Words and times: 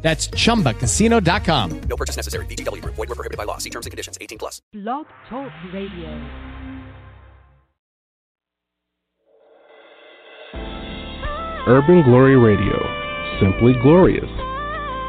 That's 0.00 0.28
chumbacasino.com. 0.28 1.80
No 1.80 1.96
purchase 1.96 2.16
necessary. 2.16 2.46
VGW 2.46 2.82
Group. 2.82 2.94
Void 2.94 3.08
were 3.08 3.14
prohibited 3.14 3.36
by 3.36 3.44
law. 3.44 3.58
See 3.58 3.70
terms 3.70 3.84
and 3.84 3.90
conditions. 3.90 4.16
18 4.20 4.38
plus. 4.38 4.62
Blog 4.72 5.06
Talk 5.28 5.52
Radio. 5.72 6.48
Urban 11.68 12.02
Glory 12.02 12.34
Radio, 12.34 12.80
simply 13.40 13.74
glorious. 13.82 14.30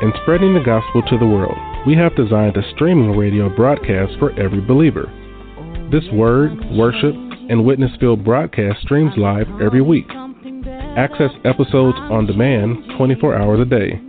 In 0.02 0.12
spreading 0.22 0.54
the 0.54 0.60
gospel 0.60 1.02
to 1.04 1.18
the 1.18 1.26
world, 1.26 1.58
we 1.88 1.96
have 1.96 2.16
designed 2.18 2.58
a 2.58 2.72
streaming 2.76 3.16
radio 3.16 3.48
broadcast 3.48 4.20
for 4.20 4.38
every 4.38 4.60
believer. 4.60 5.08
This 5.90 6.04
word, 6.12 6.52
worship, 6.72 7.16
and 7.50 7.64
witness 7.64 7.92
filled 8.02 8.26
broadcast 8.26 8.82
streams 8.82 9.14
live 9.16 9.48
every 9.62 9.82
week. 9.82 10.10
Access 10.98 11.32
episodes 11.46 11.98
on 12.12 12.26
demand 12.26 12.76
24 12.98 13.36
hours 13.38 13.62
a 13.62 13.66
day. 13.66 14.09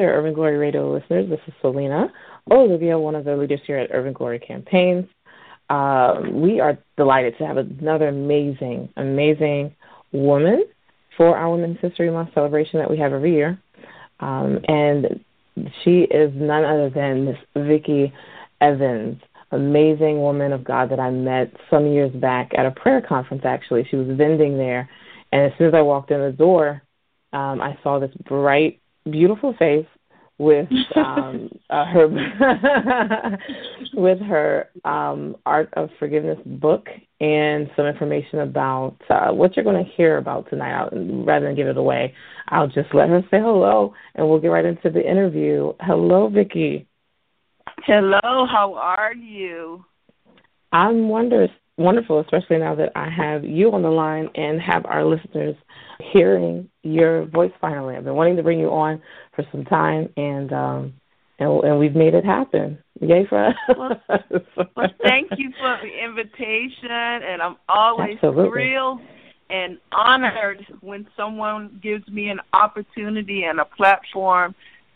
There, 0.00 0.16
Urban 0.16 0.32
Glory 0.32 0.56
Radio 0.56 0.90
listeners. 0.90 1.28
This 1.28 1.40
is 1.46 1.52
Selena 1.60 2.10
Olivia, 2.50 2.98
one 2.98 3.14
of 3.14 3.26
the 3.26 3.36
leaders 3.36 3.60
here 3.66 3.76
at 3.76 3.90
Urban 3.92 4.14
Glory 4.14 4.38
Campaigns. 4.38 5.04
Uh, 5.68 6.22
we 6.32 6.58
are 6.58 6.78
delighted 6.96 7.36
to 7.36 7.46
have 7.46 7.58
another 7.58 8.08
amazing, 8.08 8.88
amazing 8.96 9.74
woman 10.12 10.64
for 11.18 11.36
our 11.36 11.50
Women's 11.50 11.76
History 11.82 12.10
Month 12.10 12.30
celebration 12.32 12.78
that 12.78 12.90
we 12.90 12.96
have 12.96 13.12
every 13.12 13.34
year. 13.34 13.60
Um, 14.20 14.60
and 14.68 15.22
she 15.84 16.04
is 16.10 16.32
none 16.34 16.64
other 16.64 16.88
than 16.88 17.26
Miss 17.26 17.36
Vickie 17.54 18.10
Evans, 18.62 19.20
amazing 19.50 20.18
woman 20.22 20.54
of 20.54 20.64
God 20.64 20.90
that 20.92 20.98
I 20.98 21.10
met 21.10 21.52
some 21.68 21.88
years 21.88 22.10
back 22.12 22.52
at 22.56 22.64
a 22.64 22.70
prayer 22.70 23.02
conference, 23.06 23.42
actually. 23.44 23.86
She 23.90 23.96
was 23.96 24.16
vending 24.16 24.56
there. 24.56 24.88
And 25.30 25.42
as 25.42 25.58
soon 25.58 25.66
as 25.66 25.74
I 25.74 25.82
walked 25.82 26.10
in 26.10 26.22
the 26.22 26.32
door, 26.32 26.80
um, 27.34 27.60
I 27.60 27.78
saw 27.82 27.98
this 27.98 28.14
bright, 28.26 28.80
beautiful 29.10 29.54
face 29.58 29.86
with 30.38 30.68
um, 30.96 31.50
uh, 31.70 31.84
her 31.84 32.08
with 33.94 34.18
her 34.20 34.70
um, 34.84 35.36
Art 35.44 35.68
of 35.74 35.90
Forgiveness 35.98 36.38
book 36.46 36.88
and 37.20 37.70
some 37.76 37.86
information 37.86 38.40
about 38.40 38.96
uh, 39.10 39.28
what 39.30 39.54
you're 39.54 39.64
going 39.64 39.84
to 39.84 39.90
hear 39.92 40.16
about 40.16 40.48
tonight. 40.48 40.72
I'll, 40.72 41.24
rather 41.24 41.46
than 41.46 41.54
give 41.54 41.68
it 41.68 41.76
away, 41.76 42.14
I'll 42.48 42.68
just 42.68 42.94
let 42.94 43.10
her 43.10 43.20
say 43.30 43.38
hello, 43.38 43.92
and 44.14 44.28
we'll 44.28 44.40
get 44.40 44.48
right 44.48 44.64
into 44.64 44.90
the 44.90 45.06
interview. 45.08 45.74
Hello, 45.80 46.30
Vickie. 46.30 46.86
Hello, 47.84 48.46
how 48.50 48.74
are 48.74 49.14
you? 49.14 49.84
I'm 50.72 51.08
wondrous, 51.08 51.50
wonderful, 51.80 52.20
especially 52.20 52.58
now 52.58 52.74
that 52.76 52.92
I 52.94 53.08
have 53.10 53.44
you 53.44 53.72
on 53.72 53.82
the 53.82 53.90
line 53.90 54.28
and 54.34 54.60
have 54.60 54.86
our 54.86 55.04
listeners 55.04 55.56
hearing 56.12 56.68
your 56.82 57.26
voice 57.26 57.52
finally. 57.60 57.96
I've 57.96 58.04
been 58.04 58.14
wanting 58.14 58.36
to 58.36 58.42
bring 58.42 58.60
you 58.60 58.70
on 58.70 59.02
for 59.34 59.44
some 59.50 59.64
time, 59.64 60.08
and 60.16 60.52
um, 60.52 60.94
and, 61.38 61.64
and 61.64 61.78
we've 61.78 61.96
made 61.96 62.14
it 62.14 62.24
happen. 62.24 62.78
Yay 63.00 63.26
for 63.26 63.46
us! 63.46 63.54
Well, 63.76 64.00
well, 64.76 64.88
thank 65.02 65.30
you 65.36 65.52
for 65.58 65.78
the 65.82 66.04
invitation, 66.04 66.90
and 66.90 67.42
I'm 67.42 67.56
always 67.68 68.16
Absolutely. 68.22 68.50
thrilled 68.50 69.00
and 69.48 69.78
honored 69.90 70.64
when 70.80 71.06
someone 71.16 71.80
gives 71.82 72.06
me 72.08 72.28
an 72.28 72.40
opportunity 72.52 73.44
and 73.44 73.58
a 73.58 73.64
platform 73.64 74.54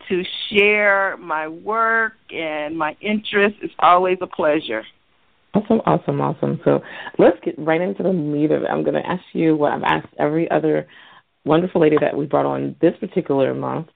to 0.09 0.23
share 0.49 1.17
my 1.17 1.49
work 1.49 2.15
and 2.31 2.77
my 2.77 2.97
interests. 3.01 3.59
It's 3.63 3.75
always 3.79 4.19
a 4.21 4.27
pleasure. 4.27 4.85
Awesome, 5.55 5.81
awesome, 5.87 6.21
awesome. 6.21 6.61
So 6.65 6.81
let's 7.19 7.39
get 7.45 7.57
right 7.59 7.81
into 7.81 8.03
the 8.03 8.13
meat 8.13 8.51
of 8.51 8.63
it. 8.63 8.69
I'm 8.71 8.83
going 8.83 9.01
to 9.01 9.07
ask 9.07 9.23
you 9.33 9.55
what 9.55 9.73
I've 9.73 9.85
asked 9.85 10.13
every 10.19 10.51
other 10.51 10.87
wonderful 11.45 11.81
lady 11.81 11.97
that 12.01 12.17
we 12.17 12.27
brought 12.27 12.47
on 12.47 12.75
this 12.81 12.95
particular 12.99 13.55
month. 13.55 13.89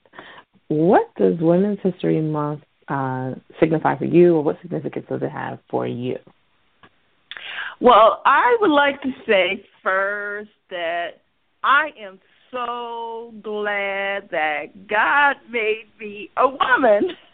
What 0.69 1.13
does 1.17 1.35
Women's 1.41 1.79
History 1.83 2.21
Month 2.21 2.63
uh, 2.89 3.33
signify 3.59 3.99
for 3.99 4.05
you, 4.05 4.37
or 4.37 4.45
what 4.45 4.61
significance 4.63 5.07
does 5.09 5.23
it 5.23 5.31
have 5.31 5.59
for 5.69 5.87
you? 5.87 6.17
Well, 7.81 8.23
I 8.25 8.57
would 8.61 8.71
like 8.71 9.01
to 9.03 9.11
say 9.27 9.65
first 9.83 10.51
that 10.71 11.21
I 11.65 11.91
am 12.01 12.21
so 12.51 13.33
glad 13.43 14.29
that 14.31 14.89
God 14.89 15.37
made 15.51 15.87
me 15.99 16.31
a 16.37 16.49
woman. 16.49 17.11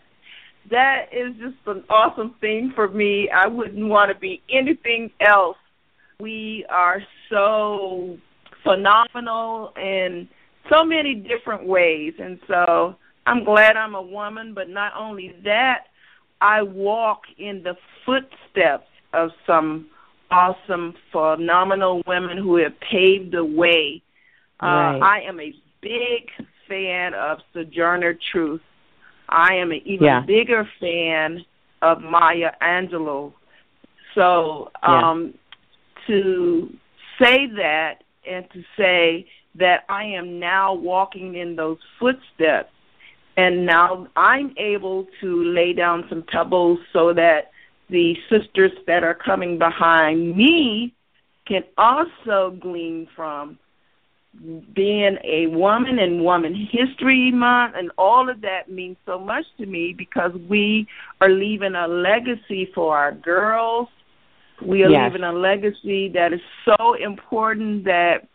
That 0.71 1.07
is 1.13 1.35
just 1.37 1.57
an 1.67 1.85
awesome 1.91 2.35
thing 2.41 2.73
for 2.75 2.89
me. 2.89 3.29
I 3.29 3.47
wouldn't 3.47 3.87
want 3.87 4.13
to 4.13 4.19
be 4.19 4.43
anything 4.51 5.11
else. 5.21 5.59
We 6.21 6.65
are 6.71 7.03
so 7.31 8.17
phenomenal 8.63 9.73
in 9.77 10.29
so 10.71 10.85
many 10.85 11.15
different 11.15 11.67
ways. 11.67 12.15
And 12.19 12.39
so 12.49 12.97
I'm 13.27 13.45
glad 13.45 13.77
I'm 13.77 13.95
a 13.95 14.03
woman, 14.03 14.55
but 14.55 14.69
not 14.69 14.93
only 14.99 15.35
that, 15.45 15.87
I 16.41 16.63
walk 16.63 17.23
in 17.39 17.63
the 17.63 17.75
footsteps 18.05 18.89
of 19.13 19.31
some 19.47 19.87
awesome, 20.31 20.95
phenomenal 21.13 22.03
women 22.07 22.39
who 22.39 22.57
have 22.57 22.73
paved 22.81 23.33
the 23.33 23.45
way. 23.45 24.03
Right. 24.61 24.97
Uh, 24.97 25.05
I 25.05 25.21
am 25.29 25.41
a 25.41 25.55
big 25.81 26.31
fan 26.69 27.15
of 27.15 27.39
Sojourner 27.53 28.19
Truth. 28.33 28.63
I 29.35 29.55
am 29.55 29.73
an 29.73 29.83
even 29.85 30.07
Yeah. 30.07 30.21
bigger 30.21 30.65
fan 30.79 31.45
of 31.83 32.03
Maya 32.03 32.53
Angelou. 32.63 33.33
So 34.15 34.71
Yeah. 34.83 35.11
um, 35.11 35.35
to 36.07 36.73
say 37.19 37.47
that 37.47 38.05
and 38.27 38.49
to 38.51 38.65
say 38.77 39.27
that 39.57 39.85
I 39.89 40.05
am 40.05 40.39
now 40.39 40.73
walking 40.75 41.35
in 41.35 41.57
those 41.57 41.79
footsteps 41.99 42.73
and 43.37 43.67
now 43.67 44.07
I'm 44.17 44.53
able 44.57 45.09
to 45.21 45.45
lay 45.45 45.73
down 45.73 46.07
some 46.09 46.23
pebbles 46.23 46.79
so 46.93 47.13
that 47.15 47.51
the 47.91 48.17
sisters 48.29 48.73
that 48.87 49.03
are 49.03 49.15
coming 49.15 49.59
behind 49.59 50.37
me 50.37 50.93
can 51.47 51.65
also 51.77 52.51
glean 52.61 53.07
from 53.15 53.59
being 54.75 55.17
a 55.25 55.47
woman 55.49 55.99
and 55.99 56.23
Woman 56.23 56.55
History 56.71 57.31
Month 57.31 57.75
and 57.77 57.91
all 57.97 58.29
of 58.29 58.41
that 58.43 58.71
means 58.71 58.97
so 59.07 59.19
much 59.19 59.45
to 59.59 59.67
me 59.67 59.95
because 59.97 60.33
we 60.49 60.87
are 61.21 61.31
leaving 61.31 61.75
a 61.75 61.87
legacy 61.87 62.71
for 62.75 62.97
our 62.97 63.13
girls. 63.13 63.89
We 64.61 64.83
are 64.83 64.91
Yes. 64.91 65.13
leaving 65.13 65.25
a 65.25 65.33
legacy 65.33 66.09
that 66.11 66.33
is 66.33 66.41
so 66.65 66.95
important 66.95 67.85
that 67.85 68.27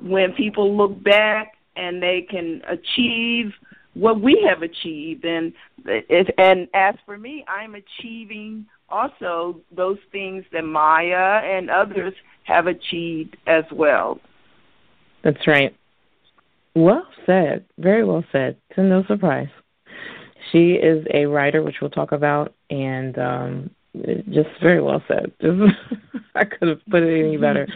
when 0.00 0.32
people 0.32 0.76
look 0.76 1.02
back 1.02 1.54
and 1.76 2.02
they 2.02 2.22
can 2.22 2.62
achieve 2.68 3.52
what 3.94 4.20
we 4.20 4.40
have 4.48 4.62
achieved 4.62 5.24
and 5.24 5.52
it, 5.84 6.34
and 6.38 6.66
as 6.72 6.94
for 7.04 7.18
me 7.18 7.44
i'm 7.46 7.74
achieving 7.74 8.64
also 8.88 9.60
those 9.74 9.98
things 10.10 10.44
that 10.52 10.64
maya 10.64 11.40
and 11.44 11.68
others 11.68 12.14
have 12.44 12.66
achieved 12.66 13.36
as 13.46 13.64
well 13.70 14.18
That's 15.22 15.46
right. 15.46 15.74
Well 16.74 17.06
said. 17.26 17.64
Very 17.78 18.04
well 18.04 18.24
said. 18.32 18.56
To 18.74 18.82
no 18.82 19.04
surprise. 19.04 19.48
She 20.50 20.72
is 20.72 21.06
a 21.14 21.26
writer, 21.26 21.62
which 21.62 21.76
we'll 21.80 21.90
talk 21.90 22.12
about, 22.12 22.54
and 22.70 23.18
um, 23.18 23.70
just 24.30 24.48
very 24.60 24.82
well 24.82 25.02
said. 25.06 25.32
Just, 25.40 25.60
I 26.34 26.44
could 26.44 26.68
have 26.68 26.80
put 26.90 27.02
it 27.02 27.26
any 27.26 27.36
better. 27.36 27.68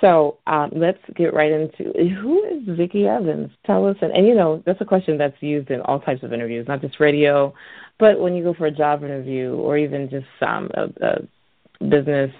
So 0.00 0.38
um, 0.46 0.70
let's 0.76 0.98
get 1.16 1.34
right 1.34 1.50
into 1.50 1.92
who 2.20 2.44
is 2.44 2.62
Vickie 2.78 3.06
Evans? 3.06 3.50
Tell 3.66 3.86
us, 3.86 3.96
and, 4.00 4.12
and 4.12 4.26
you 4.26 4.34
know 4.34 4.62
that's 4.64 4.80
a 4.80 4.84
question 4.84 5.18
that's 5.18 5.40
used 5.40 5.70
in 5.70 5.80
all 5.80 5.98
types 5.98 6.22
of 6.22 6.32
interviews, 6.32 6.68
not 6.68 6.80
just 6.80 7.00
radio, 7.00 7.52
but 7.98 8.20
when 8.20 8.34
you 8.34 8.44
go 8.44 8.54
for 8.54 8.66
a 8.66 8.70
job 8.70 9.02
interview 9.02 9.54
or 9.54 9.76
even 9.76 10.08
just 10.08 10.26
um, 10.40 10.70
a, 10.74 10.88
a 11.04 11.86
business 11.88 12.30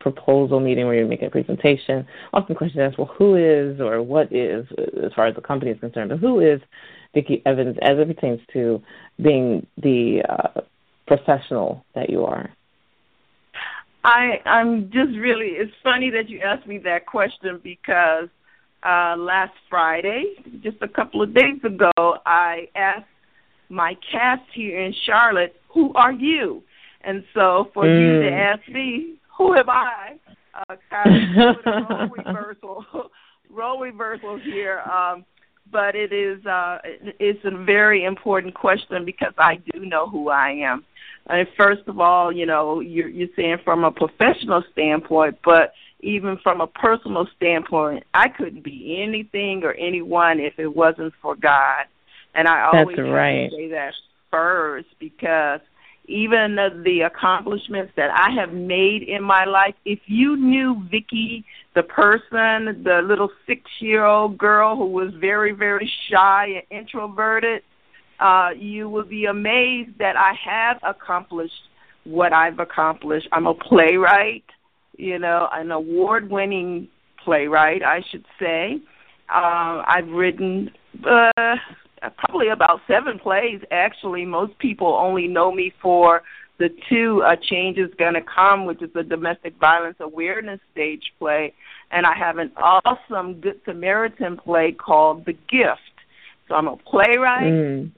proposal 0.00 0.60
meeting 0.60 0.86
where 0.86 0.94
you're 0.94 1.08
making 1.08 1.28
a 1.28 1.30
presentation. 1.30 2.06
Often 2.32 2.54
the 2.54 2.58
question 2.58 2.80
is, 2.80 2.96
well, 2.96 3.10
who 3.18 3.36
is 3.36 3.80
or 3.80 4.02
what 4.02 4.32
is, 4.32 4.66
as 5.04 5.12
far 5.14 5.26
as 5.26 5.34
the 5.34 5.40
company 5.40 5.70
is 5.72 5.80
concerned, 5.80 6.10
but 6.10 6.18
who 6.18 6.40
is 6.40 6.60
Vickie 7.14 7.42
Evans 7.46 7.76
as 7.82 7.98
it 7.98 8.06
pertains 8.06 8.40
to 8.52 8.82
being 9.20 9.66
the 9.82 10.22
uh, 10.28 10.60
professional 11.06 11.84
that 11.94 12.10
you 12.10 12.24
are? 12.24 12.50
I 14.04 14.40
I'm 14.46 14.90
just 14.90 15.16
really 15.18 15.48
it's 15.48 15.72
funny 15.82 16.10
that 16.10 16.28
you 16.28 16.40
asked 16.40 16.66
me 16.66 16.78
that 16.78 17.06
question 17.06 17.60
because 17.62 18.28
uh 18.84 19.16
last 19.18 19.54
Friday, 19.68 20.34
just 20.62 20.76
a 20.82 20.88
couple 20.88 21.20
of 21.20 21.34
days 21.34 21.58
ago, 21.64 21.90
I 22.24 22.68
asked 22.76 23.06
my 23.68 23.96
cast 24.10 24.44
here 24.54 24.80
in 24.80 24.94
Charlotte, 25.04 25.60
"Who 25.70 25.92
are 25.94 26.12
you?" 26.12 26.62
And 27.02 27.24
so 27.34 27.70
for 27.74 27.86
you 27.86 28.20
to 28.20 28.30
Mm. 28.30 28.32
ask 28.32 28.68
me, 28.68 29.14
"Who 29.38 29.54
am 29.54 29.70
I?" 29.70 30.16
uh 30.54 30.76
kind 30.90 31.38
of 31.38 31.56
role 31.88 32.08
reversal 32.08 32.84
role 33.50 33.80
reversal 33.80 34.38
here 34.38 34.80
um 34.80 35.24
but 35.70 35.94
it 35.94 36.12
is 36.12 36.44
uh, 36.46 36.78
it's 37.18 37.44
a 37.44 37.64
very 37.64 38.04
important 38.04 38.54
question 38.54 39.04
because 39.04 39.32
I 39.38 39.56
do 39.72 39.84
know 39.84 40.08
who 40.08 40.30
I 40.30 40.50
am. 40.50 40.84
And 41.28 41.46
first 41.56 41.82
of 41.88 42.00
all, 42.00 42.32
you 42.32 42.46
know, 42.46 42.80
you're 42.80 43.08
you're 43.08 43.28
saying 43.36 43.58
from 43.64 43.84
a 43.84 43.90
professional 43.90 44.62
standpoint, 44.72 45.38
but 45.44 45.72
even 46.00 46.38
from 46.42 46.60
a 46.60 46.66
personal 46.66 47.26
standpoint, 47.36 48.04
I 48.14 48.28
couldn't 48.28 48.64
be 48.64 49.02
anything 49.02 49.62
or 49.64 49.72
anyone 49.74 50.40
if 50.40 50.58
it 50.58 50.74
wasn't 50.74 51.12
for 51.20 51.34
God. 51.34 51.84
And 52.34 52.46
I 52.46 52.70
always 52.72 52.98
right. 52.98 53.50
say 53.50 53.68
that 53.70 53.92
first 54.30 54.86
because 55.00 55.60
even 56.08 56.56
the, 56.56 57.00
accomplishments 57.02 57.92
that 57.96 58.10
I 58.10 58.30
have 58.40 58.52
made 58.52 59.02
in 59.02 59.22
my 59.22 59.44
life, 59.44 59.74
if 59.84 60.00
you 60.06 60.36
knew 60.36 60.82
Vickie, 60.92 61.44
the 61.74 61.82
person, 61.82 62.82
the 62.82 63.02
little 63.04 63.30
six 63.46 63.62
year 63.78 64.04
old 64.04 64.36
girl 64.38 64.74
who 64.76 64.86
was 64.86 65.12
very, 65.20 65.52
very 65.52 65.90
shy 66.10 66.62
and 66.70 66.80
introverted, 66.80 67.62
uh, 68.20 68.50
you 68.56 68.88
would 68.88 69.08
be 69.08 69.26
amazed 69.26 69.98
that 69.98 70.16
I 70.16 70.32
have 70.44 70.78
accomplished 70.82 71.52
what 72.04 72.32
I've 72.32 72.58
accomplished. 72.58 73.28
I'm 73.32 73.46
a 73.46 73.54
playwright, 73.54 74.44
you 74.96 75.18
know, 75.18 75.48
an 75.52 75.70
award 75.70 76.30
winning 76.30 76.88
playwright, 77.24 77.82
I 77.82 78.02
should 78.10 78.24
say. 78.40 78.80
Uh, 79.28 79.84
I've 79.86 80.08
written 80.08 80.70
uh, 81.06 81.56
probably 82.16 82.48
about 82.48 82.80
seven 82.86 83.18
plays. 83.18 83.60
Actually, 83.70 84.24
most 84.24 84.58
people 84.58 84.94
only 85.00 85.26
know 85.28 85.52
me 85.52 85.72
for 85.80 86.22
the 86.58 86.70
two 86.88 87.22
uh, 87.22 87.36
changes 87.40 87.90
gonna 87.98 88.22
come, 88.22 88.64
which 88.64 88.82
is 88.82 88.90
a 88.96 89.02
domestic 89.02 89.54
violence 89.58 89.96
awareness 90.00 90.60
stage 90.72 91.12
play, 91.18 91.54
and 91.90 92.04
I 92.04 92.14
have 92.16 92.38
an 92.38 92.50
awesome 92.56 93.40
Good 93.40 93.60
Samaritan 93.64 94.36
play 94.36 94.72
called 94.72 95.24
The 95.24 95.34
Gift. 95.48 95.80
So 96.48 96.54
I'm 96.54 96.66
a 96.66 96.76
playwright. 96.76 97.52
Mm. 97.52 97.90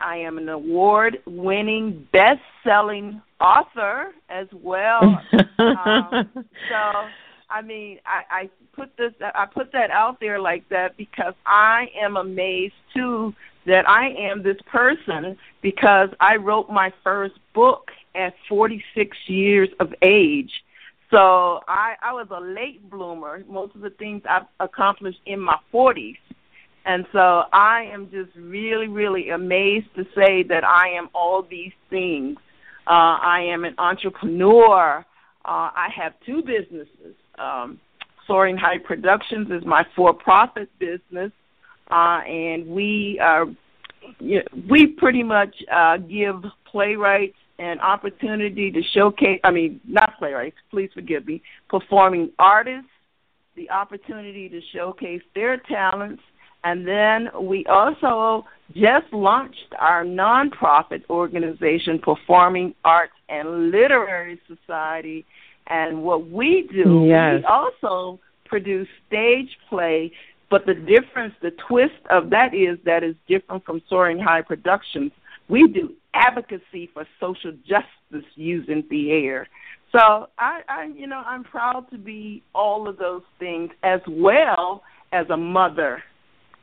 I 0.00 0.16
am 0.18 0.38
an 0.38 0.48
award-winning, 0.48 2.06
best-selling 2.12 3.20
author 3.40 4.12
as 4.28 4.46
well. 4.52 5.20
um, 5.58 6.30
so, 6.34 7.08
I 7.50 7.62
mean, 7.64 7.98
I, 8.06 8.22
I 8.30 8.50
put 8.78 8.96
this, 8.96 9.12
I 9.20 9.46
put 9.46 9.72
that 9.72 9.90
out 9.90 10.20
there 10.20 10.40
like 10.40 10.68
that 10.68 10.96
because 10.96 11.34
I 11.44 11.88
am 12.00 12.16
amazed 12.16 12.74
too 12.94 13.34
that 13.66 13.88
I 13.88 14.08
am 14.10 14.42
this 14.42 14.56
person 14.70 15.36
because 15.62 16.08
I 16.20 16.36
wrote 16.36 16.70
my 16.70 16.92
first 17.04 17.34
book 17.54 17.90
at 18.14 18.34
46 18.48 19.16
years 19.26 19.68
of 19.80 19.92
age. 20.02 20.50
So 21.10 21.60
I, 21.66 21.94
I 22.02 22.12
was 22.12 22.28
a 22.30 22.40
late 22.40 22.88
bloomer. 22.90 23.42
Most 23.48 23.74
of 23.74 23.80
the 23.80 23.90
things 23.90 24.22
I've 24.28 24.46
accomplished 24.60 25.20
in 25.26 25.40
my 25.40 25.58
40s. 25.72 26.18
And 26.84 27.06
so 27.12 27.44
I 27.52 27.90
am 27.92 28.10
just 28.10 28.30
really, 28.36 28.88
really 28.88 29.30
amazed 29.30 29.94
to 29.96 30.04
say 30.14 30.42
that 30.44 30.64
I 30.64 30.90
am 30.90 31.10
all 31.14 31.42
these 31.42 31.72
things. 31.90 32.38
Uh, 32.86 33.18
I 33.20 33.40
am 33.50 33.64
an 33.64 33.74
entrepreneur. 33.76 35.04
Uh, 35.44 35.70
I 35.74 35.88
have 35.94 36.14
two 36.24 36.42
businesses. 36.42 37.14
Um, 37.38 37.80
Soaring 38.28 38.56
High 38.56 38.78
Productions 38.78 39.50
is 39.50 39.64
my 39.66 39.84
for-profit 39.96 40.70
business, 40.78 41.32
uh, 41.90 42.20
and 42.26 42.68
we 42.68 43.18
are 43.20 43.46
we 44.70 44.86
pretty 44.86 45.24
much 45.24 45.54
uh, 45.74 45.96
give 45.96 46.44
playwrights 46.70 47.36
an 47.58 47.80
opportunity 47.80 48.70
to 48.70 48.80
showcase. 48.94 49.40
I 49.42 49.50
mean, 49.50 49.80
not 49.88 50.16
playwrights. 50.18 50.56
Please 50.70 50.90
forgive 50.94 51.26
me. 51.26 51.42
Performing 51.68 52.30
artists 52.38 52.88
the 53.56 53.68
opportunity 53.70 54.48
to 54.48 54.60
showcase 54.72 55.22
their 55.34 55.56
talents 55.56 56.22
and 56.64 56.86
then 56.86 57.28
we 57.40 57.64
also 57.66 58.44
just 58.74 59.12
launched 59.12 59.74
our 59.78 60.04
nonprofit 60.04 61.02
organization, 61.08 61.98
Performing 61.98 62.74
Arts 62.84 63.12
and 63.28 63.70
Literary 63.70 64.40
Society. 64.48 65.24
And 65.68 66.02
what 66.02 66.30
we 66.30 66.68
do, 66.72 67.06
yes. 67.06 67.40
we 67.40 67.44
also 67.44 68.18
produce 68.46 68.88
stage 69.06 69.50
play, 69.68 70.12
but 70.50 70.64
the 70.64 70.74
difference, 70.74 71.34
the 71.42 71.52
twist 71.68 72.00
of 72.10 72.30
that 72.30 72.54
is 72.54 72.78
that 72.84 73.04
is 73.04 73.14
different 73.28 73.64
from 73.64 73.82
Soaring 73.88 74.18
High 74.18 74.42
Productions. 74.42 75.12
We 75.48 75.68
do 75.68 75.94
advocacy 76.14 76.90
for 76.92 77.06
social 77.20 77.52
justice 77.66 78.28
using 78.34 78.84
the 78.90 79.12
air. 79.12 79.46
So 79.92 80.28
I, 80.38 80.60
I, 80.68 80.84
you 80.94 81.06
know, 81.06 81.22
I'm 81.24 81.44
proud 81.44 81.90
to 81.90 81.98
be 81.98 82.42
all 82.54 82.88
of 82.88 82.98
those 82.98 83.22
things 83.38 83.70
as 83.82 84.00
well 84.08 84.82
as 85.12 85.26
a 85.30 85.36
mother 85.36 86.02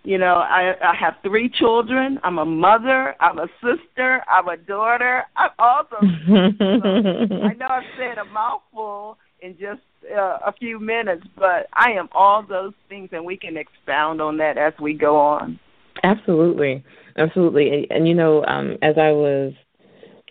you 0.06 0.18
know, 0.18 0.36
I 0.36 0.76
I 0.82 0.96
have 0.96 1.16
three 1.24 1.50
children. 1.50 2.20
I'm 2.24 2.38
a 2.38 2.46
mother. 2.46 3.16
I'm 3.20 3.40
a 3.40 3.48
sister. 3.62 4.24
I'm 4.30 4.48
a 4.48 4.58
daughter. 4.58 5.24
I'm 5.36 5.50
all 5.60 5.84
those 5.90 6.12
things. 6.28 6.56
So 6.60 6.66
I 7.44 7.54
know 7.54 7.68
I've 7.68 7.84
said 7.98 8.18
a 8.18 8.26
mouthful 8.26 9.18
in 9.42 9.54
just 9.58 9.82
uh, 10.16 10.38
a 10.46 10.54
few 10.60 10.80
minutes, 10.80 11.26
but 11.36 11.68
I 11.74 11.92
am 11.92 12.08
all 12.12 12.46
those 12.48 12.74
things, 12.88 13.10
and 13.12 13.26
we 13.26 13.38
can 13.38 13.58
expound 13.58 14.22
on 14.22 14.38
that 14.38 14.58
as 14.58 14.74
we 14.80 14.94
go 14.94 15.18
on. 15.18 15.60
Absolutely, 16.04 16.84
absolutely. 17.18 17.70
And, 17.70 17.88
and 17.90 18.08
you 18.08 18.14
know, 18.14 18.46
um, 18.46 18.78
as 18.82 18.96
I 18.98 19.12
was 19.12 19.54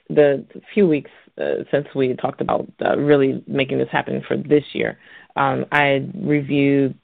the 0.09 0.45
few 0.73 0.87
weeks 0.87 1.11
uh, 1.39 1.65
since 1.71 1.87
we 1.97 2.15
talked 2.15 2.41
about 2.41 2.71
uh, 2.85 2.97
really 2.97 3.43
making 3.49 3.79
this 3.79 3.89
happen 3.91 4.23
for 4.27 4.37
this 4.37 4.65
year, 4.73 4.99
um, 5.37 5.65
I 5.73 6.09
reviewed 6.15 6.97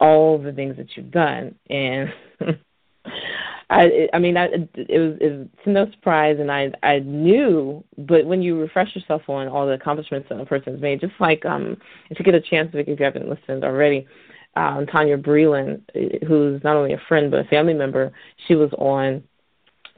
all 0.00 0.38
the 0.38 0.52
things 0.52 0.76
that 0.76 0.96
you've 0.96 1.10
done. 1.10 1.54
And 1.70 2.08
I 3.70 4.08
I 4.12 4.18
mean 4.18 4.36
I 4.36 4.46
it 4.74 4.98
was 4.98 5.18
it 5.20 5.38
was 5.38 5.46
no 5.66 5.90
surprise 5.90 6.36
and 6.40 6.50
I 6.50 6.70
I 6.82 7.00
knew 7.00 7.84
but 7.98 8.24
when 8.24 8.40
you 8.40 8.58
refresh 8.58 8.94
yourself 8.94 9.22
on 9.28 9.48
all 9.48 9.66
the 9.66 9.72
accomplishments 9.72 10.28
that 10.30 10.40
a 10.40 10.46
person's 10.46 10.80
made 10.80 11.00
just 11.00 11.12
like 11.20 11.44
um 11.44 11.76
if 12.08 12.18
you 12.18 12.24
get 12.24 12.34
a 12.34 12.40
chance 12.40 12.70
if 12.72 12.88
you 12.88 12.96
haven't 12.98 13.28
listened 13.28 13.64
already 13.64 14.06
um 14.56 14.86
Tanya 14.86 15.18
Breland 15.18 15.82
who's 16.26 16.64
not 16.64 16.76
only 16.76 16.94
a 16.94 17.02
friend 17.08 17.30
but 17.30 17.40
a 17.40 17.44
family 17.44 17.74
member 17.74 18.10
she 18.46 18.54
was 18.54 18.70
on 18.78 19.22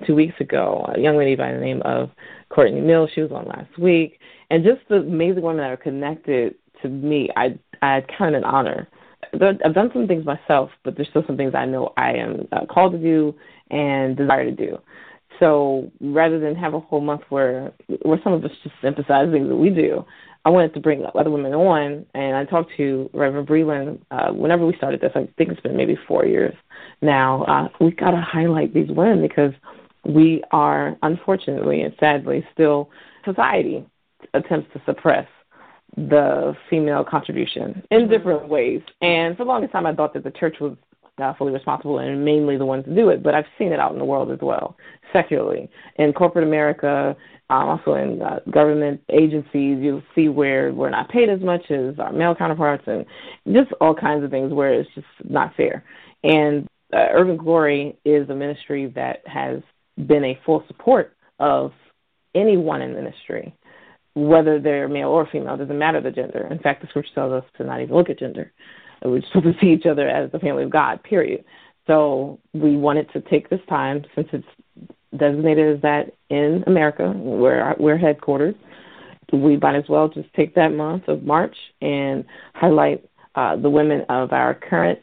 two 0.05 0.17
weeks 0.17 0.41
ago 0.41 0.85
a 0.93 0.99
young 0.99 1.17
lady 1.17 1.37
by 1.37 1.53
the 1.53 1.61
name 1.61 1.81
of 1.85 2.11
Courtney 2.51 2.81
Mills. 2.81 3.11
She 3.15 3.23
was 3.23 3.31
on 3.31 3.47
last 3.47 3.79
week. 3.79 4.19
And 4.51 4.65
just 4.65 4.81
the 4.89 4.97
amazing 4.97 5.43
women 5.43 5.59
that 5.59 5.71
are 5.71 5.77
connected 5.77 6.57
to 6.83 6.89
me 6.89 7.31
I 7.37 7.59
I 7.83 8.03
kind 8.19 8.35
of 8.35 8.43
an 8.43 8.45
honor 8.45 8.89
I've 9.33 9.75
done 9.75 9.91
some 9.93 10.07
things 10.07 10.25
myself, 10.25 10.71
but 10.85 10.97
there's 10.97 11.09
still 11.09 11.25
some 11.27 11.37
things 11.37 11.55
I 11.55 11.65
know 11.65 11.93
I 11.97 12.13
am 12.13 12.49
uh, 12.53 12.67
called 12.67 12.93
to 12.93 12.99
do 12.99 13.35
and 13.71 14.17
desire 14.17 14.45
to 14.45 14.51
do. 14.51 14.79
So 15.39 15.91
rather 16.01 16.39
than 16.39 16.55
have 16.55 16.75
a 16.75 16.81
whole 16.81 17.01
month 17.01 17.23
where 17.31 17.73
where 18.03 18.21
some 18.23 18.35
of 18.35 18.45
us 18.45 18.51
just 18.63 18.75
emphasize 18.85 19.29
things 19.33 19.49
that 19.49 19.57
we 19.57 19.71
do, 19.71 20.05
I 20.45 20.51
wanted 20.51 20.75
to 20.75 20.81
bring 20.81 21.05
other 21.15 21.31
women 21.31 21.55
on, 21.55 22.05
and 22.15 22.37
I 22.37 22.45
talked 22.45 22.73
to 22.77 23.09
Reverend 23.15 23.49
Breland 23.49 24.01
uh, 24.11 24.33
whenever 24.33 24.67
we 24.67 24.77
started 24.77 25.01
this. 25.01 25.13
I 25.15 25.29
think 25.37 25.51
it's 25.51 25.61
been 25.61 25.77
maybe 25.77 25.97
four 26.07 26.27
years 26.27 26.55
now. 27.01 27.45
Uh, 27.45 27.69
we 27.83 27.93
got 27.93 28.11
to 28.11 28.21
highlight 28.21 28.75
these 28.75 28.89
women 28.91 29.23
because 29.23 29.53
we 30.05 30.43
are 30.51 30.97
unfortunately 31.03 31.83
and 31.83 31.95
sadly 32.01 32.47
still 32.53 32.91
society 33.25 33.85
attempts 34.35 34.73
to 34.73 34.83
suppress 34.85 35.27
the 35.97 36.55
female 36.69 37.05
contribution 37.05 37.83
in 37.91 38.03
mm-hmm. 38.03 38.11
different 38.11 38.49
ways. 38.49 38.81
And 39.01 39.37
for 39.37 39.45
the 39.45 39.49
longest 39.49 39.73
time, 39.73 39.87
I 39.87 39.95
thought 39.95 40.15
that 40.15 40.25
the 40.25 40.31
church 40.31 40.57
was 40.61 40.77
uh, 41.21 41.35
fully 41.35 41.53
responsible 41.53 41.99
and 41.99 42.25
mainly 42.25 42.57
the 42.57 42.65
ones 42.65 42.85
to 42.87 42.95
do 42.95 43.11
it, 43.11 43.23
but 43.23 43.35
I've 43.35 43.45
seen 43.59 43.73
it 43.73 43.81
out 43.81 43.93
in 43.93 43.99
the 43.99 44.05
world 44.05 44.31
as 44.31 44.39
well, 44.41 44.77
secularly. 45.13 45.69
In 45.97 46.13
corporate 46.13 46.47
America, 46.47 47.17
um, 47.51 47.69
also 47.69 47.95
in 47.95 48.23
uh, 48.23 48.41
government 48.51 49.01
agencies, 49.11 49.79
you'll 49.81 50.03
see 50.15 50.29
where 50.29 50.73
we're 50.73 50.91
not 50.91 51.09
paid 51.09 51.29
as 51.29 51.41
much 51.41 51.71
as 51.71 51.99
our 51.99 52.13
male 52.13 52.35
counterparts 52.35 52.85
and 52.87 53.05
just 53.53 53.73
all 53.81 53.95
kinds 53.95 54.25
of 54.25 54.31
things 54.31 54.53
where 54.53 54.73
it's 54.73 54.91
just 54.95 55.07
not 55.29 55.55
fair. 55.57 55.85
And 56.23 56.69
uh, 56.93 57.09
Urban 57.13 57.37
Glory 57.37 57.97
is 58.05 58.29
a 58.31 58.35
ministry 58.35 58.87
that 58.95 59.23
has 59.27 59.61
been 60.07 60.25
a 60.25 60.39
full 60.47 60.65
support 60.69 61.17
of 61.39 61.73
anyone 62.35 62.83
in 62.83 62.95
ministry 62.95 63.55
whether 64.15 64.59
they're 64.59 64.89
male 64.89 65.09
or 65.09 65.27
female, 65.31 65.57
doesn't 65.57 65.79
matter 65.79 66.01
the 66.01 66.11
gender. 66.11 66.49
In 66.51 66.59
fact, 66.59 66.83
the 66.83 66.89
scripture 66.89 67.15
tells 67.15 67.33
us 67.33 67.45
to 67.57 67.65
not 67.65 67.81
even 67.81 67.95
look 67.95 68.11
at 68.11 68.19
gender. 68.19 68.53
We're 69.05 69.23
supposed 69.33 69.47
to 69.47 69.61
see 69.61 69.73
each 69.73 69.87
other 69.87 70.09
as 70.09 70.31
the 70.31 70.39
family 70.39 70.65
of 70.65 70.71
God, 70.71 71.03
period. 71.03 71.45
So 71.87 72.39
we 72.53 72.77
wanted 72.77 73.11
to 73.13 73.21
take 73.23 73.49
this 73.49 73.61
time, 73.69 74.05
since 74.15 74.29
it's 74.33 74.47
designated 75.17 75.77
as 75.77 75.83
that 75.83 76.13
in 76.29 76.65
America, 76.67 77.11
where 77.13 77.75
we're 77.79 77.99
headquartered, 77.99 78.55
we 79.33 79.57
might 79.57 79.77
as 79.77 79.89
well 79.89 80.09
just 80.09 80.33
take 80.35 80.55
that 80.57 80.73
month 80.73 81.09
of 81.09 81.23
March 81.23 81.57
and 81.81 82.25
highlight 82.55 83.05
uh, 83.37 83.57
the 83.57 83.71
women 83.71 84.05
of 84.09 84.33
our 84.33 84.55
current, 84.55 84.99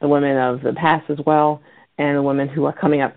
the 0.00 0.08
women 0.08 0.36
of 0.36 0.62
the 0.62 0.72
past 0.72 1.08
as 1.10 1.18
well, 1.26 1.60
and 1.98 2.16
the 2.16 2.22
women 2.22 2.48
who 2.48 2.64
are 2.64 2.72
coming 2.72 3.02
up 3.02 3.16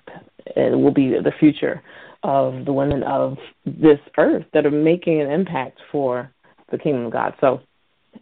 and 0.56 0.84
will 0.84 0.94
be 0.94 1.10
the 1.10 1.32
future 1.40 1.82
of 2.24 2.66
the 2.66 2.74
women 2.74 3.04
of 3.04 3.38
this 3.66 4.00
earth 4.18 4.46
that 4.54 4.66
are 4.66 4.72
making 4.72 5.22
an 5.22 5.30
impact 5.30 5.80
for 5.92 6.32
the 6.72 6.78
kingdom 6.78 7.06
of 7.06 7.12
God. 7.12 7.34
So 7.40 7.62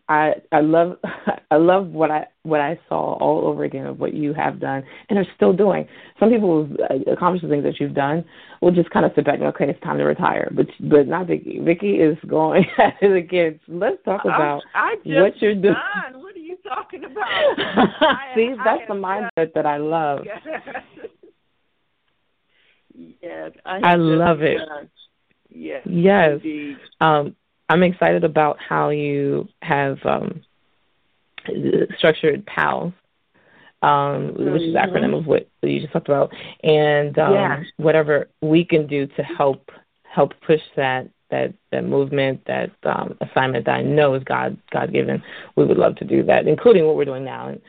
I 0.10 0.34
I 0.52 0.62
love 0.62 0.98
I 1.52 1.56
love 1.56 1.88
what 1.88 2.12
I 2.12 2.28
what 2.44 2.62
I 2.62 2.80
saw 2.88 3.14
all 3.16 3.46
over 3.46 3.64
again 3.64 3.86
of 3.86 4.00
what 4.00 4.14
you 4.14 4.34
have 4.34 4.60
done 4.60 4.84
and 5.10 5.20
are 5.20 5.26
still 5.36 5.54
doing. 5.54 5.88
Some 6.20 6.30
people 6.30 6.70
uh, 6.90 7.12
accomplish 7.12 7.42
the 7.42 7.50
things 7.50 7.64
that 7.64 7.80
you've 7.80 7.94
done 7.94 8.24
will 8.62 8.72
just 8.72 8.90
kind 8.90 9.06
of 9.06 9.12
sit 9.16 9.26
back 9.26 9.36
and 9.36 9.46
okay, 9.48 9.70
it's 9.70 9.82
time 9.82 9.98
to 9.98 10.04
retire. 10.04 10.52
But 10.56 10.68
but 10.80 11.08
not 11.08 11.28
Vickie. 11.28 11.62
Vickie 11.62 12.00
is 12.00 12.18
going 12.28 12.66
at 12.78 12.94
it 13.02 13.16
again. 13.16 13.60
Let's 13.68 13.98
talk 14.06 14.22
about 14.26 14.62
I, 14.74 14.96
I 15.06 15.22
what 15.22 15.42
you're 15.42 15.56
doing. 15.56 15.74
Done. 15.74 16.22
What 16.22 16.36
are 16.36 16.40
you 16.40 16.58
talking 16.68 17.04
about? 17.04 17.58
See, 18.36 18.54
I, 18.58 18.64
that's 18.64 18.88
the 18.88 18.94
mindset 18.94 19.54
that 19.54 19.66
I 19.66 19.78
love. 19.78 20.26
Yes, 23.22 23.52
I, 23.66 23.80
I 23.84 23.96
love 23.96 24.42
it. 24.42 24.60
Yes. 25.50 25.86
Yes. 25.86 26.40
Um, 27.00 27.36
I'm 27.70 27.84
excited 27.84 28.24
about 28.24 28.58
how 28.60 28.90
you 28.90 29.48
have 29.62 29.98
um, 30.06 30.42
structured 31.98 32.46
PALS, 32.46 32.94
um, 33.82 33.90
mm-hmm. 33.90 34.52
which 34.54 34.62
is 34.64 34.74
the 34.74 34.80
Mm-hmm. 34.80 34.96
acronym 34.96 35.18
of 35.18 35.28
what 35.28 35.48
you 35.62 35.80
just 35.82 35.94
talked 35.94 36.08
about, 36.08 36.34
and 36.64 37.18
um, 37.20 37.34
Yeah. 37.34 37.64
whatever 37.78 38.30
we 38.42 38.64
can 38.66 38.88
do 38.88 39.08
to 39.08 39.24
help 39.24 39.70
help 40.04 40.34
push 40.46 40.62
that 40.76 41.10
that 41.30 41.54
that 41.72 41.84
movement, 41.84 42.42
that 42.48 42.72
um, 42.84 43.18
assignment 43.22 43.66
that 43.66 43.76
I 43.76 43.84
know 43.84 44.16
is 44.16 44.24
God 44.24 44.58
God 44.72 44.92
given. 44.92 45.22
We 45.56 45.66
would 45.66 45.78
love 45.78 45.96
to 45.98 46.06
do 46.06 46.24
that, 46.24 46.48
including 46.48 46.86
what 46.86 46.96
we're 46.96 47.06
doing 47.06 47.26
now. 47.26 47.50
And 47.50 47.62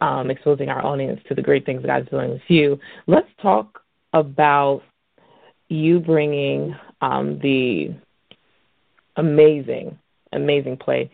um, 0.00 0.30
exposing 0.30 0.68
our 0.68 0.84
audience 0.84 1.20
to 1.28 1.34
the 1.34 1.42
great 1.42 1.66
things 1.66 1.84
God's 1.84 2.08
doing 2.10 2.30
with 2.30 2.42
you. 2.48 2.78
Let's 3.06 3.28
talk 3.40 3.81
about 4.12 4.82
you 5.68 6.00
bringing 6.00 6.74
um, 7.00 7.38
the 7.40 7.94
amazing, 9.16 9.98
amazing 10.32 10.76
play. 10.76 11.10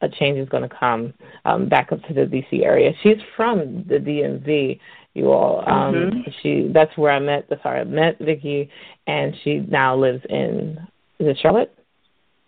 A 0.00 0.08
change 0.08 0.38
is 0.38 0.48
going 0.48 0.62
to 0.62 0.68
come 0.74 1.12
um, 1.44 1.68
back 1.68 1.90
up 1.90 2.00
to 2.04 2.14
the 2.14 2.20
DC 2.22 2.62
area. 2.64 2.92
She's 3.02 3.16
from 3.36 3.84
the 3.88 3.96
DMV. 3.96 4.78
You 5.14 5.32
all, 5.32 5.68
um, 5.68 5.94
Mhm. 5.94 6.34
she 6.40 6.68
that's 6.72 6.96
where 6.96 7.10
I 7.10 7.18
met. 7.18 7.48
The 7.48 7.58
sorry, 7.62 7.80
I 7.80 7.84
met 7.84 8.18
Vickie, 8.20 8.68
and 9.08 9.34
she 9.42 9.58
now 9.68 9.96
lives 9.96 10.24
in 10.30 10.78
is 11.18 11.26
it 11.26 11.38
Charlotte? 11.42 11.74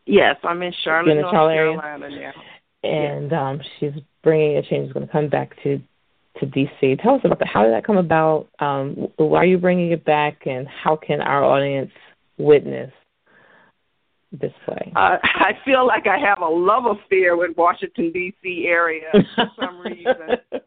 Yes, 0.07 0.37
I'm 0.45 0.63
in 0.63 0.73
Charlotte, 0.85 1.11
in 1.11 1.17
the 1.17 1.23
North 1.23 1.35
Charlotte 1.35 1.55
area? 1.55 1.81
Carolina 1.81 2.09
now. 2.21 2.33
and 2.89 3.33
um, 3.33 3.61
she's 3.79 3.93
bringing 4.23 4.57
a 4.59 4.63
change. 4.63 4.87
Is 4.87 4.93
going 4.93 5.07
to 5.07 5.11
come 5.13 5.29
back 5.29 5.61
to 5.65 5.81
to 6.39 6.47
DC. 6.47 7.03
Tell 7.03 7.15
us 7.15 7.21
about 7.25 7.39
that. 7.41 7.49
How 7.49 7.65
did 7.65 7.73
that 7.73 7.85
come 7.85 7.97
about? 7.97 8.49
Um, 8.61 9.09
why 9.17 9.39
are 9.39 9.47
you 9.47 9.59
bringing 9.59 9.93
it 9.93 10.05
back, 10.05 10.47
and 10.47 10.67
how 10.69 10.97
can 10.97 11.21
our 11.21 11.45
audience 11.45 11.91
witness 12.39 12.93
this 14.33 14.53
play? 14.65 14.93
Uh, 14.95 15.17
I 15.23 15.53
feel 15.65 15.87
like 15.87 16.07
I 16.07 16.19
have 16.19 16.41
a 16.41 16.49
love 16.49 16.85
affair 16.87 17.37
with 17.37 17.57
Washington 17.57 18.13
D.C. 18.13 18.65
area 18.67 19.11
for 19.35 19.51
some 19.61 19.81
reason. 19.81 20.39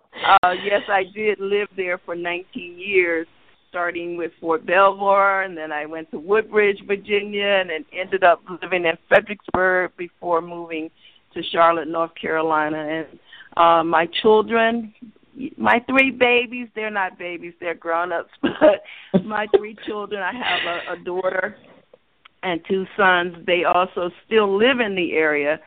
Uh, 0.44 0.54
yes, 0.64 0.82
I 0.88 1.04
did 1.14 1.40
live 1.40 1.68
there 1.76 1.98
for 1.98 2.16
19 2.16 2.78
years, 2.78 3.28
starting 3.70 4.16
with 4.16 4.32
Fort 4.40 4.66
Belvoir, 4.66 5.42
and 5.42 5.58
then 5.58 5.72
I 5.72 5.86
went 5.86 6.10
to 6.12 6.20
Woodbridge, 6.20 6.78
Virginia, 6.88 7.46
and 7.62 7.70
then 7.70 7.86
ended 7.92 8.24
up 8.24 8.42
living 8.62 8.86
in 8.86 8.96
Fredericksburg 9.08 9.92
before 9.98 10.42
moving 10.42 10.92
to 11.34 11.42
Charlotte, 11.52 11.88
North 11.88 12.12
Carolina. 12.20 12.78
And 12.78 13.20
uh, 13.58 13.84
my 13.84 14.08
children, 14.22 14.94
my 15.58 15.84
three 15.88 16.12
babies, 16.12 16.68
they're 16.76 16.92
not 16.92 17.18
babies, 17.18 17.54
they're 17.60 17.74
grown 17.74 18.12
ups, 18.12 18.32
but 18.42 18.84
my 19.24 19.48
three 19.56 19.76
children, 19.86 20.22
I 20.22 20.34
have 20.34 20.60
a, 20.66 21.02
a 21.02 21.04
daughter 21.04 21.58
and 22.44 22.62
two 22.68 22.86
sons. 22.96 23.36
They 23.46 23.64
also 23.64 24.12
still 24.26 24.58
live 24.58 24.80
in 24.80 24.96
the 24.96 25.14
area. 25.14 25.60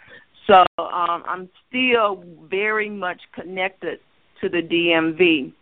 So 0.46 0.64
um, 0.78 1.24
I'm 1.26 1.48
still 1.68 2.22
very 2.48 2.88
much 2.88 3.20
connected 3.32 3.98
to 4.40 4.48
the 4.48 4.62
DMV. 4.62 5.52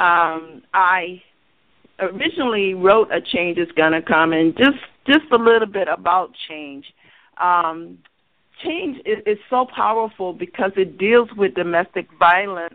Um, 0.00 0.62
I 0.72 1.22
originally 1.98 2.74
wrote 2.74 3.10
a 3.12 3.20
change 3.20 3.58
is 3.58 3.70
going 3.76 3.92
to 3.92 4.00
come, 4.00 4.32
and 4.32 4.56
just 4.56 4.78
just 5.06 5.30
a 5.32 5.36
little 5.36 5.68
bit 5.68 5.88
about 5.88 6.30
change. 6.48 6.86
Um, 7.42 7.98
change 8.64 8.98
is, 9.04 9.18
is 9.26 9.38
so 9.50 9.66
powerful 9.74 10.32
because 10.32 10.72
it 10.76 10.96
deals 10.96 11.28
with 11.36 11.54
domestic 11.54 12.06
violence 12.18 12.74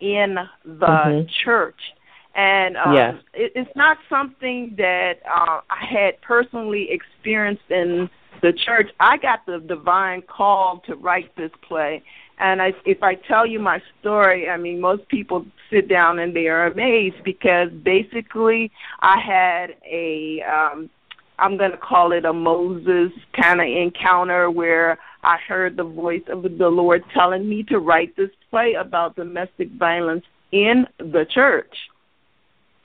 in 0.00 0.34
the 0.64 0.86
Mhm. 0.86 1.28
church, 1.44 1.94
and 2.34 2.76
um, 2.76 2.94
Yes. 2.94 3.14
it, 3.34 3.52
it's 3.54 3.76
not 3.76 3.98
something 4.08 4.74
that 4.76 5.20
uh, 5.26 5.60
I 5.70 5.84
had 5.84 6.20
personally 6.22 6.90
experienced 6.90 7.70
in 7.70 8.08
the 8.40 8.52
church. 8.52 8.90
I 9.00 9.16
got 9.18 9.44
the 9.46 9.58
divine 9.60 10.22
call 10.22 10.78
to 10.86 10.94
write 10.96 11.34
this 11.36 11.52
play, 11.62 12.02
and 12.38 12.60
I, 12.62 12.72
if 12.84 13.02
I 13.02 13.14
tell 13.14 13.46
you 13.46 13.58
my 13.58 13.80
story, 14.00 14.48
I 14.48 14.56
mean, 14.56 14.80
most 14.80 15.06
people 15.08 15.44
sit 15.70 15.88
down 15.88 16.18
and 16.18 16.34
they 16.34 16.48
are 16.48 16.66
amazed 16.66 17.22
because 17.24 17.70
basically 17.84 18.70
I 19.00 19.18
had 19.18 19.76
a, 19.84 20.42
um, 20.42 20.90
I'm 21.40 21.56
going 21.56 21.70
to 21.70 21.76
call 21.76 22.12
it 22.12 22.24
a 22.24 22.32
Moses 22.32 23.12
kind 23.40 23.60
of 23.60 23.66
encounter 23.66 24.50
where 24.50 24.98
I 25.22 25.38
heard 25.48 25.76
the 25.76 25.84
voice 25.84 26.22
of 26.28 26.42
the 26.42 26.68
Lord 26.68 27.02
telling 27.14 27.48
me 27.48 27.62
to 27.64 27.78
write 27.78 28.16
this 28.16 28.30
play 28.50 28.74
about 28.74 29.16
domestic 29.16 29.70
violence 29.72 30.24
in 30.52 30.86
the 30.98 31.26
church. 31.32 31.74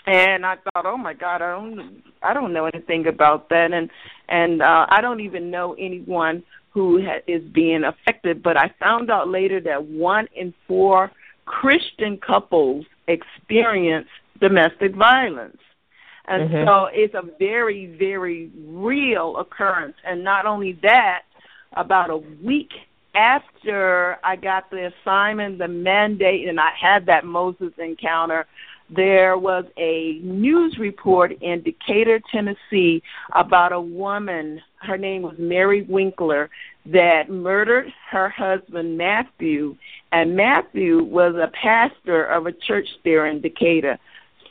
And 0.07 0.45
I 0.45 0.55
thought, 0.55 0.85
oh 0.85 0.97
my 0.97 1.13
God, 1.13 1.41
I 1.41 1.51
don't, 1.51 2.03
I 2.21 2.33
don't 2.33 2.53
know 2.53 2.65
anything 2.65 3.07
about 3.07 3.49
that, 3.49 3.73
and 3.73 3.89
and 4.29 4.61
uh, 4.61 4.85
I 4.87 5.01
don't 5.01 5.21
even 5.21 5.49
know 5.49 5.75
anyone 5.79 6.43
who 6.69 7.03
ha- 7.03 7.21
is 7.25 7.41
being 7.53 7.83
affected. 7.83 8.43
But 8.43 8.55
I 8.55 8.71
found 8.79 9.09
out 9.09 9.29
later 9.29 9.59
that 9.61 9.83
one 9.83 10.27
in 10.35 10.53
four 10.67 11.11
Christian 11.45 12.17
couples 12.17 12.85
experience 13.07 14.07
domestic 14.39 14.93
violence. 14.93 15.57
And 16.27 16.49
Mhm. 16.49 16.65
so 16.65 16.85
it's 16.85 17.13
a 17.13 17.21
very, 17.39 17.85
very 17.85 18.49
real 18.67 19.37
occurrence. 19.37 19.95
And 20.03 20.23
not 20.23 20.45
only 20.45 20.73
that, 20.81 21.23
about 21.73 22.09
a 22.09 22.17
week 22.17 22.71
after 23.15 24.17
I 24.23 24.35
got 24.35 24.69
the 24.69 24.91
assignment, 24.93 25.57
the 25.57 25.67
mandate, 25.67 26.47
and 26.47 26.59
I 26.59 26.71
had 26.71 27.05
that 27.07 27.25
Moses 27.25 27.73
encounter, 27.77 28.45
there 28.89 29.37
was 29.37 29.65
a 29.77 30.19
news 30.21 30.77
report 30.77 31.31
in 31.41 31.61
Decatur, 31.61 32.19
Tennessee, 32.31 33.01
about 33.33 33.71
a 33.71 33.81
woman. 33.81 34.61
Her 34.77 34.97
name 34.97 35.23
was 35.23 35.37
Mary 35.39 35.81
Winkler 35.83 36.49
that 36.85 37.29
murdered 37.29 37.91
her 38.11 38.29
husband 38.29 38.97
Matthew, 38.97 39.75
and 40.11 40.35
Matthew 40.35 41.03
was 41.03 41.35
a 41.35 41.47
pastor 41.47 42.25
of 42.25 42.45
a 42.45 42.51
church 42.51 42.87
there 43.03 43.25
in 43.25 43.41
Decatur. 43.41 43.97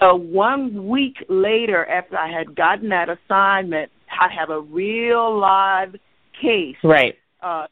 So 0.00 0.14
one 0.14 0.88
week 0.88 1.24
later, 1.28 1.86
after 1.86 2.18
I 2.18 2.30
had 2.30 2.54
gotten 2.54 2.88
that 2.90 3.08
assignment, 3.08 3.90
I 4.10 4.28
have 4.32 4.50
a 4.50 4.60
real 4.60 5.38
live 5.38 5.96
case 6.40 6.76
Right. 6.82 7.16
uh, 7.42 7.66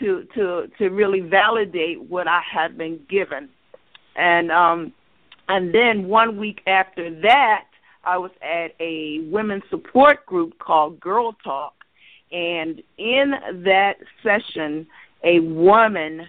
to 0.00 0.26
to 0.34 0.68
to 0.78 0.88
really 0.88 1.20
validate 1.20 2.02
what 2.02 2.26
I 2.26 2.40
had 2.40 2.76
been 2.76 3.00
given, 3.08 3.48
and 4.16 4.50
um, 4.50 4.92
and 5.48 5.72
then 5.72 6.08
one 6.08 6.36
week 6.36 6.60
after 6.66 7.20
that, 7.20 7.66
I 8.04 8.18
was 8.18 8.32
at 8.42 8.74
a 8.80 9.20
women's 9.30 9.62
support 9.70 10.26
group 10.26 10.58
called 10.58 10.98
Girl 10.98 11.32
Talk, 11.44 11.74
and 12.32 12.82
in 12.98 13.34
that 13.64 13.98
session, 14.22 14.86
a 15.22 15.40
woman 15.40 16.26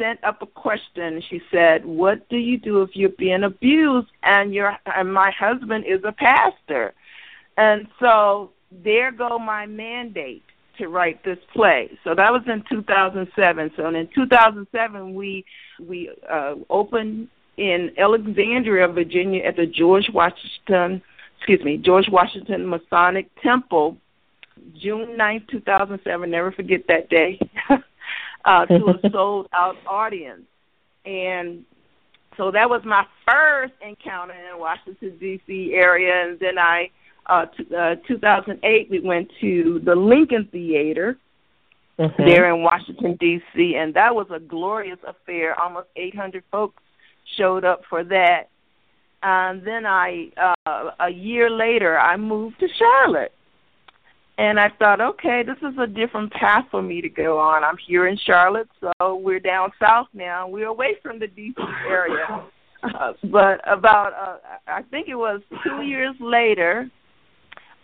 sent 0.00 0.22
up 0.24 0.40
a 0.42 0.46
question. 0.46 1.22
She 1.28 1.42
said, 1.50 1.84
"What 1.84 2.28
do 2.28 2.36
you 2.36 2.58
do 2.58 2.82
if 2.82 2.90
you're 2.94 3.10
being 3.10 3.44
abused 3.44 4.08
and 4.22 4.54
your 4.54 4.76
and 4.86 5.12
my 5.12 5.30
husband 5.30 5.84
is 5.86 6.00
a 6.04 6.12
pastor?" 6.12 6.94
And 7.56 7.86
so 8.00 8.52
there 8.70 9.12
go 9.12 9.38
my 9.38 9.66
mandate 9.66 10.42
to 10.78 10.88
write 10.88 11.22
this 11.24 11.38
play. 11.52 11.90
So 12.04 12.14
that 12.14 12.32
was 12.32 12.42
in 12.46 12.64
2007. 12.70 13.72
So 13.76 13.86
in 13.88 14.08
2007 14.14 15.14
we 15.14 15.44
we 15.78 16.10
uh, 16.28 16.54
opened 16.70 17.28
in 17.56 17.90
Alexandria, 17.98 18.88
Virginia, 18.88 19.44
at 19.44 19.56
the 19.56 19.66
George 19.66 20.08
Washington, 20.12 21.02
excuse 21.36 21.62
me, 21.62 21.76
George 21.76 22.08
Washington 22.10 22.66
Masonic 22.66 23.28
Temple, 23.42 23.98
June 24.80 25.16
9th, 25.18 25.48
2007. 25.48 26.30
Never 26.30 26.52
forget 26.52 26.80
that 26.88 27.10
day. 27.10 27.38
uh, 28.44 28.66
to 28.66 28.86
a 28.88 29.10
sold 29.12 29.48
out 29.52 29.76
audience, 29.86 30.42
and 31.04 31.64
so 32.36 32.50
that 32.50 32.68
was 32.68 32.82
my 32.84 33.04
first 33.28 33.74
encounter 33.86 34.34
in 34.34 34.58
Washington 34.58 35.16
D.C. 35.18 35.72
area, 35.74 36.28
and 36.28 36.38
then 36.38 36.58
I 36.58 36.90
uh, 37.26 37.46
t- 37.46 37.74
uh, 37.76 37.96
2008, 38.08 38.90
we 38.90 39.00
went 39.00 39.30
to 39.40 39.80
the 39.84 39.94
Lincoln 39.94 40.48
Theater 40.50 41.16
Mhm. 41.98 42.16
there 42.16 42.48
in 42.48 42.62
Washington 42.62 43.14
D.C., 43.20 43.76
and 43.76 43.92
that 43.94 44.14
was 44.14 44.26
a 44.30 44.40
glorious 44.40 44.98
affair. 45.06 45.58
Almost 45.60 45.88
800 45.96 46.42
folks 46.50 46.82
showed 47.36 47.64
up 47.64 47.84
for 47.90 48.02
that. 48.04 48.48
And 49.22 49.62
then 49.62 49.84
I, 49.84 50.30
uh, 50.38 50.92
a 50.98 51.10
year 51.10 51.50
later, 51.50 51.98
I 51.98 52.16
moved 52.16 52.58
to 52.60 52.68
Charlotte, 52.68 53.32
and 54.40 54.58
I 54.58 54.70
thought, 54.78 55.02
okay, 55.02 55.42
this 55.42 55.58
is 55.58 55.76
a 55.78 55.86
different 55.86 56.32
path 56.32 56.64
for 56.70 56.80
me 56.80 57.02
to 57.02 57.10
go 57.10 57.38
on. 57.38 57.62
I'm 57.62 57.76
here 57.86 58.06
in 58.06 58.16
Charlotte, 58.16 58.70
so 58.80 59.16
we're 59.16 59.38
down 59.38 59.70
south 59.78 60.06
now. 60.14 60.48
We're 60.48 60.68
away 60.68 60.96
from 61.02 61.18
the 61.18 61.26
D.C. 61.26 61.62
area. 61.86 62.46
Uh, 62.82 63.12
but 63.24 63.60
about, 63.70 64.14
uh, 64.14 64.38
I 64.66 64.80
think 64.84 65.08
it 65.08 65.14
was 65.14 65.42
two 65.62 65.82
years 65.82 66.16
later, 66.18 66.90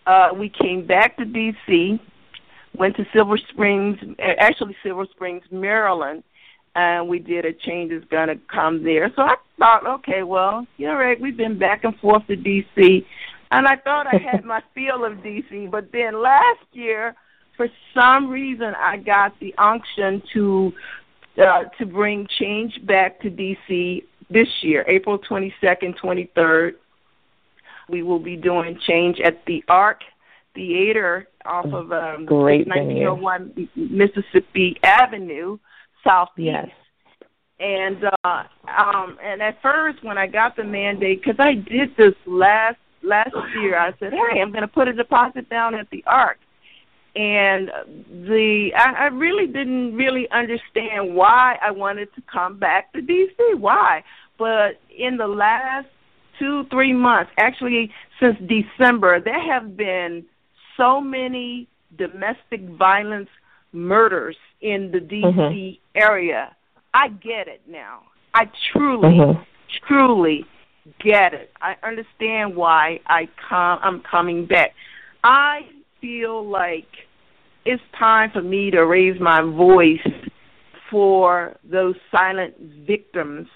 uh, 0.07 0.29
we 0.35 0.49
came 0.49 0.87
back 0.87 1.15
to 1.17 1.25
D.C., 1.25 2.01
went 2.73 2.95
to 2.95 3.05
Silver 3.13 3.37
Springs, 3.37 3.99
uh, 4.17 4.23
actually 4.39 4.75
Silver 4.81 5.05
Springs, 5.11 5.43
Maryland, 5.51 6.23
and 6.73 7.07
we 7.07 7.19
did 7.19 7.45
a 7.45 7.53
change 7.53 7.91
is 7.91 8.03
to 8.09 8.35
come 8.51 8.83
there. 8.83 9.11
So 9.15 9.21
I 9.21 9.35
thought, 9.59 9.85
okay, 9.85 10.23
well, 10.23 10.65
you 10.77 10.87
know, 10.87 10.95
Rick, 10.95 11.19
we've 11.21 11.37
been 11.37 11.59
back 11.59 11.83
and 11.83 11.95
forth 11.99 12.25
to 12.25 12.35
D.C., 12.35 13.05
and 13.51 13.67
I 13.67 13.75
thought 13.77 14.07
I 14.07 14.17
had 14.17 14.43
my 14.45 14.61
feel 14.73 15.05
of 15.05 15.23
D.C., 15.23 15.67
but 15.71 15.91
then 15.91 16.21
last 16.21 16.65
year, 16.73 17.15
for 17.55 17.67
some 17.93 18.29
reason, 18.29 18.73
I 18.77 18.97
got 18.97 19.39
the 19.39 19.53
unction 19.57 20.21
to 20.33 20.71
uh, 21.37 21.63
to 21.77 21.85
bring 21.85 22.27
change 22.39 22.79
back 22.85 23.19
to 23.21 23.29
D.C. 23.29 24.03
this 24.29 24.47
year, 24.61 24.83
April 24.87 25.19
22nd, 25.19 25.95
23rd. 26.03 26.71
We 27.89 28.03
will 28.03 28.19
be 28.19 28.35
doing 28.35 28.77
change 28.87 29.19
at 29.23 29.45
the 29.45 29.63
Arc 29.67 30.01
Theater 30.53 31.27
off 31.45 31.65
of 31.65 31.91
um, 31.91 32.25
Great 32.25 32.67
venue. 32.67 33.11
1901 33.11 33.69
Mississippi 33.75 34.77
Avenue, 34.83 35.57
Southeast. 36.03 36.37
Yes. 36.37 36.69
And 37.59 38.03
uh, 38.23 38.43
um, 38.67 39.17
and 39.23 39.41
at 39.41 39.61
first, 39.61 40.03
when 40.03 40.17
I 40.17 40.27
got 40.27 40.55
the 40.55 40.63
mandate, 40.63 41.23
because 41.23 41.39
I 41.39 41.53
did 41.53 41.95
this 41.97 42.13
last 42.27 42.77
last 43.07 43.35
year, 43.59 43.77
I 43.77 43.93
said, 43.99 44.13
"Hey, 44.13 44.41
I'm 44.41 44.51
going 44.51 44.61
to 44.61 44.67
put 44.67 44.87
a 44.87 44.93
deposit 44.93 45.49
down 45.49 45.75
at 45.75 45.89
the 45.89 46.03
Arc." 46.05 46.37
And 47.15 47.71
the 48.27 48.71
I, 48.75 49.05
I 49.05 49.05
really 49.07 49.47
didn't 49.47 49.95
really 49.95 50.29
understand 50.31 51.15
why 51.15 51.57
I 51.61 51.71
wanted 51.71 52.13
to 52.15 52.21
come 52.31 52.59
back 52.59 52.93
to 52.93 53.01
DC. 53.01 53.57
Why? 53.57 54.03
But 54.37 54.79
in 54.95 55.17
the 55.17 55.27
last 55.27 55.87
two, 56.37 56.65
three 56.69 56.93
months, 56.93 57.31
actually 57.37 57.91
since 58.19 58.37
December, 58.47 59.19
there 59.19 59.41
have 59.41 59.75
been 59.75 60.25
so 60.75 61.01
many 61.01 61.67
domestic 61.97 62.61
violence 62.77 63.29
murders 63.73 64.35
in 64.61 64.91
the 64.91 64.99
DC 64.99 65.33
Mhm. 65.33 65.79
area. 65.95 66.55
I 66.93 67.09
get 67.09 67.47
it 67.47 67.61
now. 67.67 68.03
I 68.33 68.49
truly, 68.71 69.17
Mhm. 69.17 69.45
truly 69.87 70.45
get 70.99 71.33
it. 71.33 71.51
I 71.61 71.75
understand 71.83 72.55
why 72.55 72.99
I 73.07 73.27
come. 73.49 73.79
I'm 73.81 74.01
coming 74.01 74.45
back. 74.45 74.73
I 75.23 75.67
feel 76.01 76.47
like 76.47 76.87
it's 77.65 77.83
time 77.97 78.31
for 78.31 78.41
me 78.41 78.71
to 78.71 78.85
raise 78.85 79.19
my 79.19 79.41
voice 79.41 79.99
for 80.89 81.55
those 81.63 81.95
silent 82.11 82.55
victims 82.85 83.47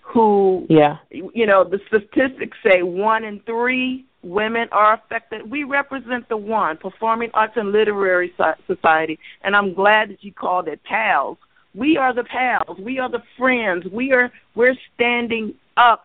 who 0.00 0.66
Yeah. 0.70 0.96
you 1.10 1.44
know, 1.44 1.64
the 1.64 1.78
statistics 1.86 2.56
say 2.62 2.82
one 2.82 3.24
in 3.24 3.40
three 3.40 4.06
women 4.22 4.68
are 4.72 4.94
affected. 4.94 5.48
We 5.50 5.64
represent 5.64 6.28
the 6.28 6.36
one, 6.36 6.78
Performing 6.78 7.30
Arts 7.34 7.56
and 7.56 7.72
Literary 7.72 8.32
Society, 8.66 9.18
and 9.42 9.54
I'm 9.54 9.74
glad 9.74 10.10
that 10.10 10.24
you 10.24 10.32
called 10.32 10.66
it 10.66 10.82
pals. 10.84 11.36
We 11.74 11.96
are 11.98 12.14
the 12.14 12.24
pals. 12.24 12.78
We 12.78 12.98
are 12.98 13.10
the 13.10 13.22
friends. 13.36 13.84
We 13.92 14.12
are 14.12 14.32
we're 14.54 14.76
standing 14.94 15.54
up 15.76 16.04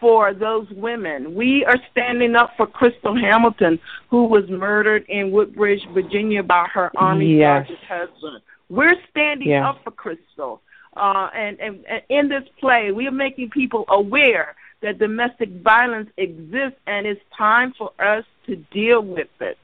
for 0.00 0.34
those 0.34 0.68
women. 0.70 1.34
We 1.34 1.64
are 1.64 1.76
standing 1.90 2.36
up 2.36 2.50
for 2.56 2.66
Crystal 2.66 3.16
Hamilton, 3.16 3.78
who 4.10 4.24
was 4.24 4.48
murdered 4.48 5.04
in 5.08 5.30
Woodbridge, 5.30 5.86
Virginia, 5.92 6.42
by 6.42 6.66
her 6.72 6.90
Army 6.96 7.38
Yes. 7.38 7.68
husband. 7.88 8.40
We're 8.68 8.96
standing 9.10 9.48
Yeah. 9.48 9.70
up 9.70 9.82
for 9.84 9.90
Crystal. 9.90 10.60
Uh, 10.96 11.30
and, 11.34 11.60
and, 11.60 11.84
and 11.86 12.02
in 12.08 12.28
this 12.28 12.44
play, 12.60 12.92
we 12.92 13.06
are 13.06 13.12
making 13.12 13.50
people 13.50 13.84
aware 13.88 14.56
that 14.80 14.98
domestic 14.98 15.48
violence 15.62 16.10
exists, 16.16 16.78
and 16.86 17.06
it's 17.06 17.20
time 17.36 17.72
for 17.76 17.90
us 17.98 18.24
to 18.46 18.56
deal 18.56 19.00
with 19.02 19.28
it. 19.40 19.58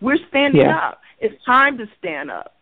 We're 0.00 0.18
standing 0.28 0.62
Yeah. 0.62 0.76
up. 0.76 1.00
It's 1.20 1.42
time 1.44 1.78
to 1.78 1.88
stand 1.98 2.30
up. 2.30 2.54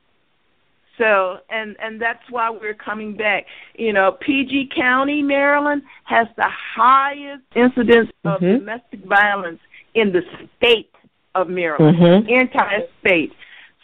So, 0.99 1.39
and 1.51 1.77
and 1.79 2.01
that's 2.01 2.23
why 2.31 2.51
we're 2.51 2.75
coming 2.75 3.17
back. 3.17 3.47
You 3.75 3.93
know, 3.93 4.13
PG 4.21 4.71
County, 4.75 5.23
Maryland, 5.23 5.83
has 6.05 6.27
the 6.37 6.49
highest 6.49 7.43
incidence 7.55 8.11
of 8.25 8.41
Mhm. 8.41 8.59
domestic 8.61 9.01
violence 9.01 9.61
in 9.95 10.13
the 10.13 10.23
state 10.57 10.91
of 11.35 11.49
Maryland 11.49 11.99
Mhm. 11.99 12.29
entire 12.29 12.87
state. 13.01 13.33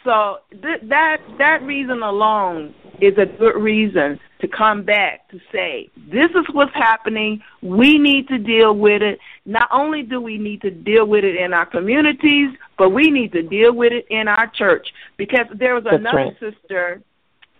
So 0.03 0.39
th- 0.61 0.81
that 0.83 1.21
that 1.37 1.61
reason 1.63 2.01
alone 2.03 2.73
is 3.01 3.17
a 3.17 3.25
good 3.25 3.55
reason 3.55 4.19
to 4.39 4.47
come 4.47 4.83
back 4.83 5.27
to 5.29 5.39
say 5.51 5.89
this 6.11 6.29
is 6.31 6.45
what's 6.51 6.73
happening. 6.73 7.41
We 7.61 7.97
need 7.97 8.27
to 8.27 8.37
deal 8.37 8.75
with 8.75 9.01
it. 9.01 9.19
Not 9.45 9.69
only 9.71 10.03
do 10.03 10.19
we 10.19 10.37
need 10.37 10.61
to 10.61 10.71
deal 10.71 11.05
with 11.05 11.23
it 11.23 11.35
in 11.35 11.53
our 11.53 11.65
communities, 11.65 12.51
but 12.77 12.89
we 12.89 13.09
need 13.09 13.31
to 13.31 13.41
deal 13.41 13.73
with 13.73 13.93
it 13.93 14.05
in 14.09 14.27
our 14.27 14.47
church 14.47 14.87
because 15.17 15.45
there 15.55 15.75
was 15.75 15.85
That's 15.85 15.97
another 15.97 16.17
right. 16.17 16.39
sister 16.39 17.01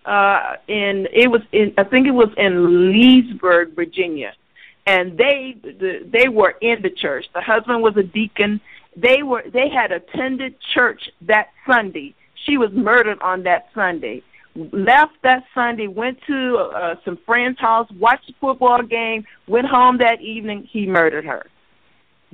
uh 0.06 0.58
in 0.68 1.08
it 1.14 1.32
was 1.32 1.42
in 1.54 1.74
I 1.78 1.86
think 1.86 2.08
it 2.08 2.12
was 2.12 2.30
in 2.38 2.92
Leesburg, 2.92 3.76
Virginia. 3.76 4.34
And 4.86 5.18
they 5.18 5.56
the, 5.64 6.10
they 6.12 6.28
were 6.28 6.56
in 6.62 6.82
the 6.82 6.90
church. 6.90 7.26
The 7.34 7.42
husband 7.42 7.82
was 7.82 7.96
a 7.96 8.04
deacon. 8.04 8.60
They 8.98 9.24
were 9.24 9.44
they 9.52 9.70
had 9.70 9.94
attended 9.94 10.56
church 10.74 11.10
that 11.22 11.48
Sunday. 11.66 12.14
She 12.46 12.58
was 12.58 12.72
murdered 12.74 13.22
on 13.22 13.44
that 13.44 13.70
Sunday. 13.74 14.22
Left 14.56 15.14
that 15.24 15.44
Sunday, 15.56 15.88
went 15.88 16.20
to 16.28 16.58
uh, 16.58 16.96
some 17.04 17.18
friend's 17.26 17.60
house, 17.60 17.90
watched 18.00 18.28
the 18.28 18.34
football 18.40 18.84
game, 18.84 19.26
went 19.48 19.66
home 19.68 19.98
that 19.98 20.22
evening. 20.22 20.68
He 20.72 20.86
murdered 20.86 21.26
her. 21.26 21.46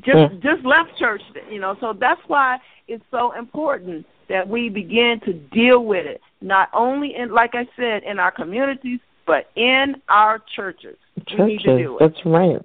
Just 0.01 0.17
Mm. 0.34 0.41
just 0.41 0.65
left 0.65 0.97
church, 0.97 1.21
you 1.49 1.60
know. 1.60 1.75
So 1.79 1.93
that's 1.93 2.21
why 2.27 2.58
it's 2.88 3.03
so 3.12 3.32
important 3.38 4.05
that 4.27 4.47
we 4.47 4.69
begin 4.69 5.19
to 5.25 5.34
deal 5.34 5.84
with 5.86 6.05
it, 6.05 6.21
not 6.41 6.69
only 6.73 7.15
in, 7.15 7.32
like 7.34 7.55
I 7.55 7.67
said, 7.75 8.03
in 8.03 8.19
our 8.19 8.32
communities, 8.32 8.99
but 9.25 9.49
in 9.55 10.01
our 10.10 10.39
churches. 10.55 10.97
We 11.38 11.45
need 11.45 11.60
to 11.62 11.63
Churches. 11.65 11.84
do 11.86 11.97
it. 11.97 11.99
That's 11.99 12.25
right. 12.25 12.62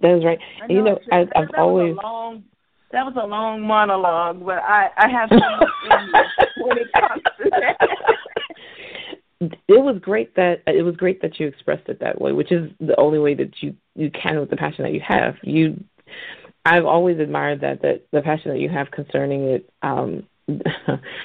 That 0.00 0.16
is 0.18 0.24
right. 0.24 0.38
I 0.60 0.64
And, 0.64 0.72
you 0.72 0.82
know, 0.82 0.98
I, 1.12 1.20
I've 1.20 1.48
that 1.48 1.54
always. 1.58 1.94
was 1.96 1.98
a 2.02 2.06
long 2.06 2.44
that 2.92 3.04
was 3.06 3.14
a 3.22 3.26
long 3.26 3.60
monologue, 3.60 4.44
but 4.44 4.58
I 4.58 4.90
I 4.96 5.08
have 5.08 5.28
so 5.28 5.36
much 5.38 5.68
in 5.84 6.12
when 6.64 6.78
it 6.78 6.92
comes 6.92 7.22
to 7.38 7.50
that. 7.50 7.78
It 9.40 9.82
was 9.82 9.98
great 10.00 10.34
that 10.36 10.62
it 10.66 10.82
was 10.82 10.96
great 10.96 11.22
that 11.22 11.40
you 11.40 11.46
expressed 11.46 11.88
it 11.88 12.00
that 12.00 12.20
way, 12.20 12.32
which 12.32 12.52
is 12.52 12.70
the 12.78 12.98
only 12.98 13.18
way 13.18 13.34
that 13.34 13.62
you 13.62 13.74
you 13.94 14.10
can 14.10 14.38
with 14.38 14.50
the 14.50 14.56
passion 14.56 14.84
that 14.84 14.92
you 14.92 15.00
have. 15.00 15.36
You, 15.42 15.82
I've 16.64 16.84
always 16.84 17.18
admired 17.18 17.62
that 17.62 17.82
that 17.82 18.02
the 18.12 18.20
passion 18.20 18.52
that 18.52 18.60
you 18.60 18.68
have 18.68 18.90
concerning 18.90 19.44
it. 19.44 19.70
Um, 19.82 20.24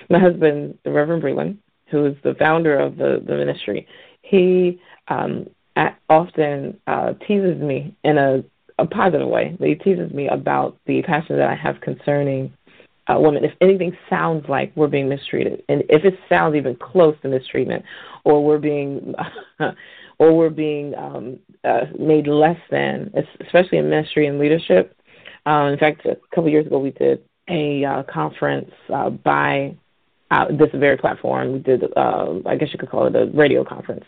my 0.10 0.20
husband, 0.20 0.78
the 0.84 0.92
Reverend 0.92 1.24
Breland, 1.24 1.58
who 1.88 2.06
is 2.06 2.16
the 2.24 2.36
founder 2.36 2.78
of 2.78 2.96
the 2.96 3.22
the 3.26 3.36
ministry, 3.36 3.88
he 4.22 4.80
um, 5.08 5.48
often 6.10 6.80
uh, 6.88 7.14
teases 7.28 7.60
me 7.60 7.96
in 8.04 8.18
a 8.18 8.44
a 8.78 8.86
positive 8.86 9.28
way. 9.28 9.56
He 9.60 9.76
teases 9.76 10.12
me 10.12 10.28
about 10.28 10.78
the 10.86 11.02
passion 11.02 11.38
that 11.38 11.50
I 11.50 11.56
have 11.56 11.82
concerning 11.82 12.54
uh, 13.08 13.20
women. 13.20 13.44
If 13.44 13.54
anything 13.62 13.96
sounds 14.10 14.46
like 14.50 14.72
we're 14.76 14.88
being 14.88 15.10
mistreated, 15.10 15.64
and 15.70 15.84
if 15.90 16.06
it 16.06 16.18
sounds 16.30 16.56
even 16.56 16.76
close 16.76 17.16
to 17.22 17.28
mistreatment, 17.28 17.84
or 18.24 18.44
we're 18.44 18.58
being, 18.58 19.14
or 20.20 20.38
we're 20.38 20.50
being 20.50 20.96
um, 20.96 21.40
uh, 21.64 21.86
made 22.00 22.28
less 22.28 22.60
than, 22.72 23.12
especially 23.42 23.78
in 23.78 23.90
ministry 23.90 24.28
and 24.28 24.40
leadership. 24.40 24.96
Um, 25.46 25.68
in 25.68 25.80
fact, 25.80 26.06
a 26.06 26.18
couple 26.34 26.50
years 26.50 26.66
ago, 26.66 26.80
we 26.80 26.92
did 26.92 27.24
a 27.48 27.86
uh, 27.86 28.04
conference 28.04 28.72
uh, 28.92 29.12
by 29.12 29.76
uh, 30.32 30.46
this 30.50 30.70
very 30.74 30.98
platform. 30.98 31.54
We 31.54 31.60
did, 31.60 31.84
uh, 31.96 32.40
I 32.46 32.56
guess 32.56 32.70
you 32.74 32.80
could 32.80 32.90
call 32.90 33.06
it 33.06 33.16
a 33.16 33.28
radio 33.34 33.64
conference, 33.64 34.06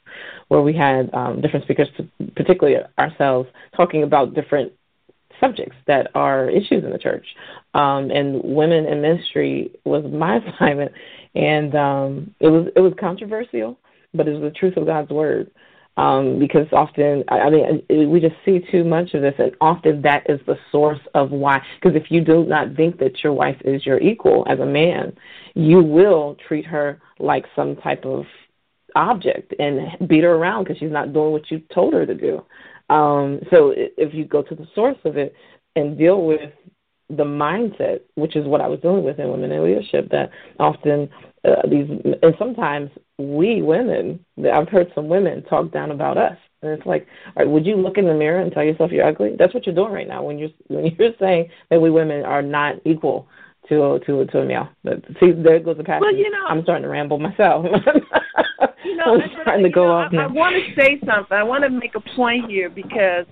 where 0.48 0.62
we 0.62 0.74
had 0.74 1.14
um, 1.14 1.42
different 1.42 1.66
speakers, 1.66 1.90
particularly 2.36 2.78
ourselves, 2.98 3.50
talking 3.76 4.04
about 4.04 4.34
different 4.34 4.72
subjects 5.40 5.76
that 5.88 6.10
are 6.16 6.50
issues 6.50 6.84
in 6.84 6.92
the 6.92 6.98
church. 6.98 7.26
Um, 7.74 8.12
and 8.12 8.42
women 8.44 8.86
in 8.86 9.02
ministry 9.02 9.72
was 9.86 10.04
my 10.12 10.38
assignment, 10.56 10.92
and 11.36 11.76
um, 11.76 12.36
it 12.40 12.48
was 12.48 12.68
it 12.76 12.80
was 12.80 12.94
controversial, 13.00 13.80
but 14.14 14.28
it 14.28 14.34
was 14.34 14.42
the 14.42 14.58
truth 14.58 14.78
of 14.78 14.86
God's 14.86 15.10
word. 15.12 15.52
Um, 15.98 16.38
because 16.38 16.68
often, 16.74 17.24
I 17.28 17.40
I 17.40 17.50
mean, 17.50 17.84
it- 17.90 18.08
we 18.08 18.20
just 18.20 18.36
see 18.46 18.60
too 18.72 18.84
much 18.84 19.14
of 19.16 19.22
this, 19.22 19.34
and 19.40 19.52
often 19.62 20.02
that 20.04 20.30
is 20.30 20.40
the 20.46 20.58
source 20.72 21.00
of 21.16 21.32
why. 21.32 21.62
Because 21.82 21.96
if 21.96 22.12
you 22.12 22.22
do 22.22 22.46
not 22.46 22.76
think 22.76 23.00
that 23.00 23.24
your 23.24 23.34
wife 23.34 23.58
is 23.66 23.86
your 23.86 24.00
equal 24.00 24.46
as 24.48 24.60
a 24.60 24.66
man, 24.66 25.16
you 25.56 25.82
will 25.82 26.38
treat 26.48 26.66
her 26.66 27.00
like 27.20 27.46
some 27.56 27.76
type 27.78 28.06
of 28.06 28.26
object 28.96 29.54
and 29.60 30.08
beat 30.08 30.24
her 30.24 30.36
around 30.36 30.64
because 30.64 30.78
she's 30.78 30.92
not 30.92 31.14
doing 31.14 31.32
what 31.32 31.50
you 31.52 31.62
told 31.74 31.94
her 31.94 32.06
to 32.06 32.16
do. 32.16 32.44
Um, 32.90 33.42
so 33.52 33.74
if 33.76 34.14
you 34.14 34.26
go 34.26 34.42
to 34.42 34.56
the 34.56 34.68
source 34.74 34.98
of 35.06 35.18
it 35.18 35.34
and 35.76 35.98
deal 35.98 36.26
with 36.26 36.52
the 37.10 37.24
mindset, 37.24 38.02
which 38.16 38.36
is 38.36 38.46
what 38.46 38.62
I 38.62 38.68
was 38.68 38.80
dealing 38.82 39.04
with 39.04 39.20
in 39.20 39.30
women 39.30 39.52
in 39.52 39.64
leadership, 39.64 40.10
that 40.12 40.30
often 40.60 41.10
uh, 41.46 41.68
these, 41.70 41.88
and 42.22 42.36
sometimes 42.38 42.90
we 43.18 43.62
women, 43.62 44.24
I've 44.52 44.70
heard 44.70 44.92
some 44.94 45.08
women 45.08 45.44
talk 45.44 45.72
down 45.72 45.92
about 45.92 46.18
us, 46.18 46.38
and 46.62 46.72
it's 46.72 46.86
like, 46.86 47.08
all 47.28 47.34
right, 47.38 47.48
would 47.50 47.66
you 47.66 47.76
look 47.76 47.98
in 47.98 48.06
the 48.06 48.14
mirror 48.14 48.42
and 48.42 48.52
tell 48.52 48.64
yourself 48.64 48.92
you're 48.92 49.08
ugly? 49.08 49.36
That's 49.38 49.54
what 49.54 49.66
you're 49.66 49.76
doing 49.76 49.94
right 49.94 50.08
now 50.08 50.24
when 50.24 50.38
you're 50.38 50.50
when 50.68 50.86
you're 51.00 51.14
saying 51.20 51.50
that 51.70 51.80
we 51.82 51.92
women 51.92 52.26
are 52.26 52.42
not 52.42 52.76
equal 52.86 53.28
to 53.70 54.00
to 54.06 54.26
to 54.26 54.40
a 54.40 54.46
male. 54.46 54.70
But 54.84 55.04
see, 55.20 55.32
there 55.32 55.60
goes 55.60 55.78
the 55.78 55.84
passion. 55.84 56.02
Well, 56.02 56.16
you 56.16 56.30
know- 56.30 56.46
I'm 56.48 56.64
starting 56.64 56.84
to 56.84 56.90
ramble 56.90 57.20
myself. 57.20 57.66
You 58.88 58.96
know, 58.96 59.04
I'm 59.22 59.30
starting 59.42 59.64
to 59.64 59.70
go 59.70 59.86
know, 59.86 59.92
off 59.92 60.14
I. 60.14 60.24
I 60.24 60.28
want 60.28 60.56
to 60.56 60.82
say 60.82 61.00
something. 61.06 61.38
I 61.38 61.44
want 61.44 61.64
to 61.64 61.70
make 61.70 61.96
a 61.96 62.02
point 62.16 62.50
here 62.50 62.70
because 62.70 63.26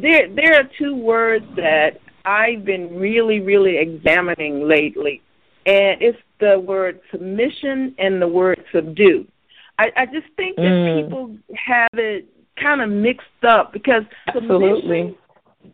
there 0.00 0.28
there 0.34 0.54
are 0.60 0.68
two 0.78 0.94
words 0.96 1.44
that 1.56 2.00
I've 2.24 2.64
been 2.64 2.98
really 2.98 3.40
really 3.40 3.78
examining 3.78 4.68
lately, 4.68 5.22
and 5.66 6.00
it's 6.02 6.18
the 6.38 6.60
word 6.60 7.00
submission 7.10 7.94
and 7.98 8.20
the 8.20 8.28
word 8.28 8.62
subdue. 8.72 9.26
I, 9.78 9.86
I 9.96 10.06
just 10.06 10.26
think 10.36 10.56
that 10.56 10.64
Mm. 10.64 11.04
people 11.04 11.36
have 11.54 11.88
it 11.94 12.26
kind 12.60 12.82
of 12.82 12.90
mixed 12.90 13.44
up 13.48 13.72
because 13.72 14.02
Absolutely. 14.28 14.80
submission, 14.80 15.14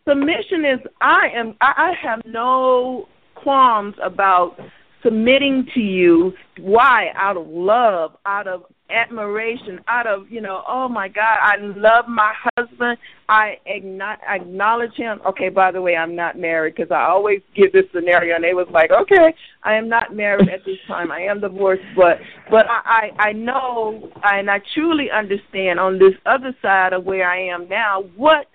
submission 0.09 0.65
is 0.65 0.81
I 1.01 1.29
am 1.35 1.57
I, 1.61 1.73
I 1.77 1.93
have 2.07 2.23
no 2.25 3.09
qualms 3.35 3.95
about 4.03 4.59
submitting 5.03 5.67
to 5.75 5.81
you. 5.81 6.33
Why? 6.61 7.09
Out 7.17 7.37
of 7.37 7.49
love, 7.49 8.17
out 8.27 8.47
of 8.47 8.65
admiration, 8.91 9.81
out 9.89 10.07
of 10.07 10.31
you 10.31 10.41
know, 10.41 10.63
oh 10.69 10.89
my 10.89 11.09
God, 11.09 11.39
I 11.43 11.57
love 11.59 12.07
my 12.09 12.33
husband. 12.57 12.99
I 13.29 13.59
acknowledge 13.67 14.95
him. 14.95 15.21
Okay, 15.27 15.49
by 15.49 15.73
the 15.73 15.83
way, 15.83 15.97
I'm 15.97 16.15
not 16.15 16.39
married 16.39 16.77
because 16.77 16.91
I 16.91 17.05
always 17.05 17.41
give 17.55 17.73
this 17.73 17.85
scenario, 17.93 18.37
and 18.37 18.45
they 18.45 18.55
was 18.55 18.69
like, 18.71 18.91
okay, 18.91 19.35
I 19.63 19.75
am 19.75 19.89
not 19.89 20.15
married 20.15 20.49
at 20.49 20.65
this 20.65 20.79
time. 20.87 21.11
I 21.11 21.21
am 21.23 21.41
divorced, 21.41 21.83
but 21.97 22.19
but 22.51 22.67
I 22.69 23.11
I, 23.19 23.29
I 23.29 23.33
know 23.33 24.11
and 24.23 24.51
I 24.51 24.61
truly 24.75 25.11
understand 25.11 25.81
on 25.81 25.99
this 25.99 26.15
other 26.25 26.55
side 26.63 26.93
of 26.93 27.05
where 27.05 27.29
I 27.29 27.41
am 27.41 27.69
now 27.69 28.03
what 28.17 28.47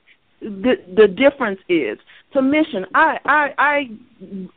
the 0.41 0.75
the 0.95 1.07
difference 1.07 1.59
is. 1.69 1.97
Submission. 2.33 2.85
I 2.95 3.17
I 3.25 3.53
I 3.57 3.89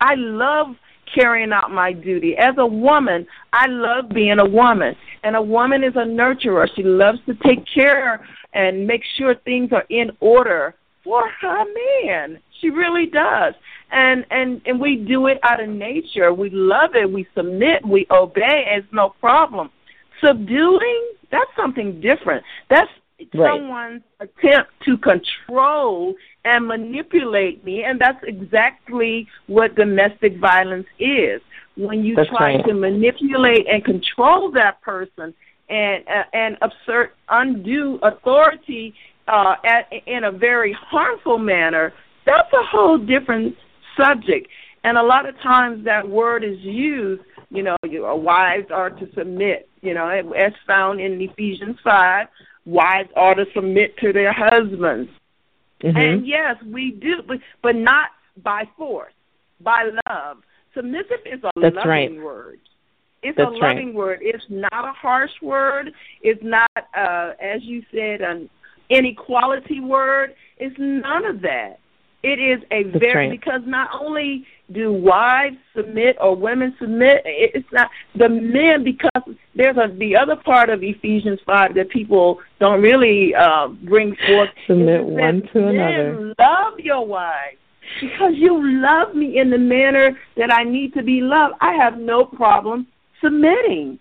I 0.00 0.14
love 0.14 0.76
carrying 1.12 1.52
out 1.52 1.70
my 1.70 1.92
duty. 1.92 2.36
As 2.36 2.54
a 2.58 2.66
woman, 2.66 3.26
I 3.52 3.66
love 3.66 4.08
being 4.08 4.38
a 4.38 4.48
woman. 4.48 4.94
And 5.22 5.36
a 5.36 5.42
woman 5.42 5.82
is 5.82 5.94
a 5.96 6.04
nurturer. 6.04 6.68
She 6.74 6.82
loves 6.82 7.18
to 7.26 7.34
take 7.44 7.64
care 7.72 8.26
and 8.52 8.86
make 8.86 9.02
sure 9.16 9.34
things 9.34 9.72
are 9.72 9.86
in 9.88 10.10
order 10.20 10.74
for 11.02 11.28
her 11.40 11.64
man. 12.04 12.38
She 12.60 12.70
really 12.70 13.06
does. 13.06 13.54
And 13.90 14.24
and 14.30 14.60
and 14.66 14.80
we 14.80 14.96
do 14.96 15.26
it 15.26 15.38
out 15.42 15.62
of 15.62 15.68
nature. 15.68 16.32
We 16.32 16.50
love 16.50 16.94
it. 16.94 17.10
We 17.10 17.26
submit. 17.34 17.86
We 17.86 18.06
obey. 18.10 18.64
It's 18.68 18.86
no 18.92 19.10
problem. 19.20 19.70
Subduing, 20.22 21.12
that's 21.30 21.50
something 21.56 22.00
different. 22.00 22.44
That's 22.70 22.90
right. 23.34 23.58
someone's 23.58 24.02
attempt 24.20 24.70
to 24.84 24.96
control 24.98 26.14
and 26.44 26.66
manipulate 26.66 27.64
me, 27.64 27.84
and 27.84 28.00
that's 28.00 28.22
exactly 28.24 29.26
what 29.46 29.74
domestic 29.74 30.38
violence 30.38 30.86
is. 30.98 31.40
When 31.76 32.04
you 32.04 32.14
that's 32.14 32.28
try 32.28 32.56
right. 32.56 32.64
to 32.66 32.74
manipulate 32.74 33.66
and 33.68 33.84
control 33.84 34.50
that 34.52 34.80
person 34.82 35.34
and 35.68 36.04
uh, 36.06 36.22
and 36.32 36.56
assert 36.62 37.14
undue 37.28 37.98
authority 38.02 38.94
uh, 39.26 39.56
at, 39.64 39.92
in 40.06 40.24
a 40.24 40.30
very 40.30 40.76
harmful 40.78 41.38
manner, 41.38 41.92
that's 42.26 42.52
a 42.52 42.64
whole 42.64 42.98
different 42.98 43.56
subject. 43.96 44.48
And 44.84 44.98
a 44.98 45.02
lot 45.02 45.26
of 45.26 45.34
times 45.40 45.84
that 45.86 46.08
word 46.08 46.44
is 46.44 46.58
used, 46.60 47.22
you 47.50 47.62
know, 47.62 47.76
your 47.88 48.18
wives 48.20 48.66
are 48.70 48.90
to 48.90 49.08
submit, 49.14 49.68
you 49.80 49.94
know, 49.94 50.08
as 50.08 50.52
found 50.66 51.00
in 51.00 51.20
Ephesians 51.20 51.78
5, 51.82 52.26
wives 52.66 53.10
are 53.16 53.34
to 53.34 53.44
submit 53.54 53.96
to 53.98 54.12
their 54.12 54.32
husbands. 54.32 55.10
Mm-hmm. 55.82 55.96
And 55.96 56.26
yes, 56.26 56.56
we 56.66 56.92
do, 56.92 57.22
but, 57.26 57.38
but 57.62 57.76
not 57.76 58.10
by 58.42 58.64
force, 58.76 59.12
by 59.60 59.90
love. 60.08 60.38
Submissive 60.74 61.20
is 61.26 61.40
a 61.44 61.50
That's 61.60 61.76
loving 61.76 61.88
right. 61.88 62.22
word. 62.22 62.58
It's 63.22 63.36
That's 63.36 63.48
a 63.48 63.52
loving 63.52 63.88
right. 63.88 63.94
word. 63.94 64.18
It's 64.22 64.44
not 64.48 64.88
a 64.88 64.92
harsh 64.92 65.30
word. 65.42 65.92
It's 66.22 66.42
not, 66.42 66.70
uh, 66.76 67.32
as 67.40 67.62
you 67.62 67.82
said, 67.92 68.20
an 68.20 68.48
inequality 68.90 69.80
word. 69.80 70.34
It's 70.58 70.76
none 70.78 71.24
of 71.24 71.40
that. 71.42 71.78
It 72.22 72.38
is 72.38 72.62
a 72.70 72.84
That's 72.84 72.98
very 72.98 73.28
right. 73.28 73.40
because 73.40 73.60
not 73.66 73.90
only 74.00 74.46
do 74.72 74.92
wives 74.92 75.56
submit 75.76 76.16
or 76.20 76.34
women 76.34 76.74
submit, 76.80 77.22
it's 77.24 77.70
not 77.72 77.90
the 78.16 78.28
men 78.28 78.82
because 78.82 79.36
there's 79.54 79.76
a 79.76 79.94
the 79.98 80.16
other 80.16 80.36
part 80.36 80.70
of 80.70 80.82
Ephesians 80.82 81.38
five 81.44 81.74
that 81.74 81.90
people 81.90 82.40
don't 82.60 82.80
really 82.80 83.34
uh, 83.34 83.68
bring 83.68 84.16
forth. 84.26 84.48
Submit 84.66 85.04
one 85.04 85.42
to 85.52 85.60
"Men, 85.60 85.74
another." 85.74 86.34
Love 86.38 86.78
your 86.78 87.06
wives 87.06 87.58
because 88.00 88.32
you 88.36 88.58
love 88.80 89.14
me 89.14 89.38
in 89.38 89.50
the 89.50 89.58
manner 89.58 90.18
that 90.36 90.52
I 90.52 90.64
need 90.64 90.94
to 90.94 91.02
be 91.02 91.20
loved. 91.20 91.54
I 91.60 91.74
have 91.74 91.98
no 91.98 92.24
problem 92.24 92.86
submitting 93.22 93.98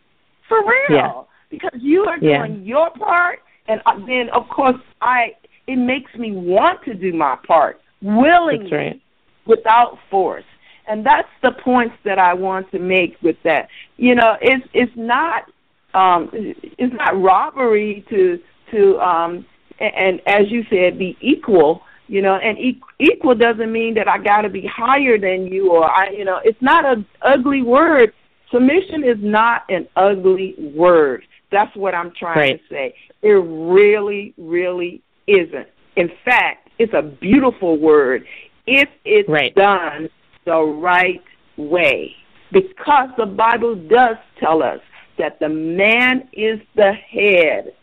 for 0.48 0.62
real 0.62 0.98
Yeah. 0.98 1.12
because 1.50 1.80
you 1.82 2.06
are 2.06 2.18
Yeah. 2.20 2.48
doing 2.48 2.64
your 2.64 2.90
part, 2.92 3.40
and 3.68 3.82
uh, 3.86 4.00
then 4.08 4.30
of 4.30 4.48
course 4.50 4.80
I 5.02 5.36
it 5.68 5.78
makes 5.78 6.14
me 6.16 6.32
want 6.32 6.84
to 6.84 6.94
do 6.94 7.14
my 7.14 7.38
part 7.48 7.82
willingly 8.02 8.72
right. 8.72 9.02
without 9.46 9.98
force. 10.10 10.44
And 10.88 11.06
that's 11.06 11.30
the 11.42 11.52
points 11.52 11.96
that 12.04 12.20
I 12.20 12.34
want 12.34 12.70
to 12.72 12.80
make 12.80 13.18
with 13.22 13.38
that. 13.44 13.70
You 13.98 14.16
know, 14.16 14.36
it's 14.42 14.66
it's 14.74 14.92
not 14.96 15.50
um 15.94 16.30
it's 16.34 16.94
not 16.96 17.22
robbery 17.22 18.06
to 18.10 18.40
to 18.72 19.00
um 19.00 19.46
and, 19.80 19.94
and 19.96 20.22
as 20.28 20.52
you 20.52 20.64
said 20.70 21.00
be 21.00 21.18
equal, 21.22 21.84
you 22.08 22.22
know, 22.22 22.36
and 22.36 22.58
e- 22.58 22.82
equal 23.00 23.36
doesn't 23.36 23.72
mean 23.72 23.94
that 23.96 24.08
I 24.08 24.18
got 24.18 24.42
to 24.42 24.50
be 24.50 24.66
higher 24.68 25.18
than 25.18 25.48
you 25.48 25.72
or 25.72 25.90
I 25.90 26.10
you 26.10 26.26
know, 26.26 26.40
it's 26.44 26.62
not 26.62 26.86
an 26.86 27.06
ugly 27.22 27.62
word. 27.62 28.14
Submission 28.52 29.04
is 29.04 29.18
not 29.20 29.64
an 29.70 29.88
ugly 29.96 30.56
word. 30.76 31.26
That's 31.52 31.74
what 31.76 31.96
I'm 31.96 32.12
trying 32.12 32.38
Right. 32.38 32.62
to 32.70 32.74
say. 32.74 32.96
It 33.22 33.30
really 33.30 34.34
really 34.38 35.02
isn't. 35.28 35.68
In 35.96 36.12
fact, 36.26 36.70
it's 36.78 36.94
a 36.94 37.02
beautiful 37.02 37.78
word 37.78 38.26
if 38.66 38.90
it's 39.06 39.30
Right. 39.30 39.54
done 39.56 40.10
the 40.46 40.60
right 40.62 41.24
way. 41.58 42.16
Because 42.52 43.10
the 43.18 43.26
Bible 43.26 43.76
does 43.76 44.18
tell 44.40 44.62
us 44.62 44.80
that 45.18 45.40
the 45.40 45.50
man 45.50 46.28
is 46.34 46.60
the 46.76 46.94
head. 46.94 47.74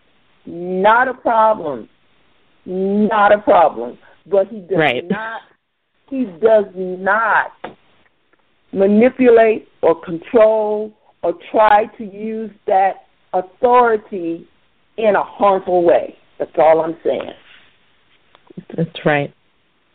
Not 0.47 1.09
a 1.09 1.15
problem. 1.15 1.89
Not 2.67 3.33
a 3.33 3.39
problem. 3.39 3.99
But 4.27 4.49
he 4.49 4.61
does 4.61 4.79
Right. 4.79 5.09
not 5.09 5.43
he 6.09 6.25
does 6.25 6.67
not 6.75 7.53
manipulate 8.73 9.69
or 9.81 9.95
control 9.95 10.93
or 11.23 11.35
try 11.53 11.87
to 11.99 12.05
use 12.05 12.51
that 12.67 13.07
authority 13.33 14.47
in 14.97 15.15
a 15.15 15.23
harmful 15.23 15.85
way. 15.85 16.17
That's 16.39 16.51
all 16.59 16.81
I'm 16.81 16.97
saying. 17.05 17.33
That's 18.77 19.07
right. 19.07 19.33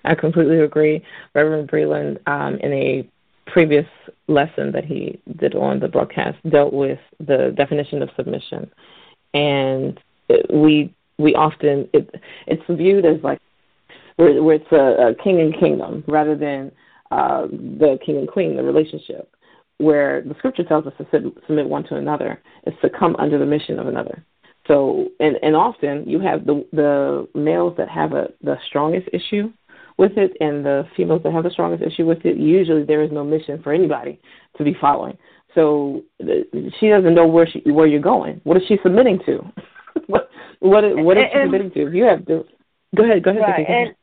I 0.06 0.16
completely 0.16 0.60
agree. 0.60 1.04
Reverend 1.34 1.70
Breland, 1.70 2.18
um, 2.28 2.58
in 2.58 2.74
a 2.74 3.10
previous 3.48 3.86
lesson 4.28 4.72
that 4.72 4.86
he 4.86 5.20
did 5.38 5.56
on 5.56 5.80
the 5.80 5.88
broadcast, 5.88 6.38
dealt 6.50 6.74
with 6.74 7.00
the 7.20 7.54
definition 7.56 8.02
of 8.02 8.10
submission, 8.16 8.70
and 9.34 10.00
we 10.52 10.94
we 11.18 11.34
often 11.36 11.88
it, 11.94 12.10
it's 12.48 12.64
viewed 12.70 13.06
as 13.06 13.18
like 13.24 13.40
where, 14.18 14.42
where 14.44 14.56
it's 14.56 14.72
a, 14.72 15.10
a 15.10 15.24
king 15.24 15.40
and 15.42 15.58
kingdom 15.60 16.04
rather 16.08 16.36
than 16.36 16.72
uh, 17.12 17.48
the 17.48 17.98
king 18.06 18.18
and 18.18 18.28
queen, 18.28 18.56
the 18.56 18.64
relationship, 18.64 19.30
where 19.78 20.22
the 20.22 20.36
scripture 20.40 20.64
tells 20.64 20.86
us 20.88 20.94
to 20.98 21.08
sub- 21.12 21.34
submit 21.48 21.68
one 21.68 21.84
to 21.84 21.96
another 21.96 22.42
is 22.66 22.74
to 22.82 22.90
come 22.90 23.16
under 23.18 23.38
the 23.38 23.46
mission 23.46 23.80
of 23.80 23.88
another. 23.88 24.24
So, 24.68 25.10
and, 25.20 25.38
and 25.44 25.56
often 25.56 26.08
you 26.08 26.20
have 26.22 26.46
the 26.46 26.66
the 26.74 27.28
males 27.36 27.76
that 27.78 27.90
have 27.90 28.14
a 28.14 28.30
the 28.42 28.58
strongest 28.68 29.08
issue 29.14 29.52
with 29.98 30.18
it, 30.18 30.36
and 30.40 30.66
the 30.66 30.88
females 30.96 31.22
that 31.24 31.34
have 31.34 31.44
the 31.44 31.50
strongest 31.50 31.84
issue 31.84 32.06
with 32.06 32.26
it. 32.26 32.38
Usually, 32.38 32.84
there 32.84 33.02
is 33.02 33.12
no 33.12 33.24
mission 33.24 33.62
for 33.62 33.74
anybody 33.74 34.20
to 34.58 34.64
be 34.64 34.76
following. 34.80 35.18
So 35.54 36.04
she 36.80 36.90
doesn't 36.90 37.16
know 37.16 37.26
where 37.28 37.48
she 37.48 37.62
where 37.72 37.88
you're 37.88 38.02
going. 38.02 38.42
What 38.44 38.58
is 38.58 38.64
she 38.68 38.78
submitting 38.84 39.20
to? 39.26 39.40
what 40.08 40.30
what 40.60 40.84
is, 40.84 40.94
what 40.98 41.18
is 41.18 41.26
she 41.32 41.40
submitting 41.42 41.72
to? 41.72 41.92
You 41.92 42.04
have 42.04 42.26
to 42.26 42.46
go 42.96 43.06
ahead. 43.06 43.24
Go 43.24 43.32
ahead. 43.32 43.42
Right. 43.42 43.66
Vickie, 43.66 43.68
go 43.68 43.74
ahead. 43.74 43.96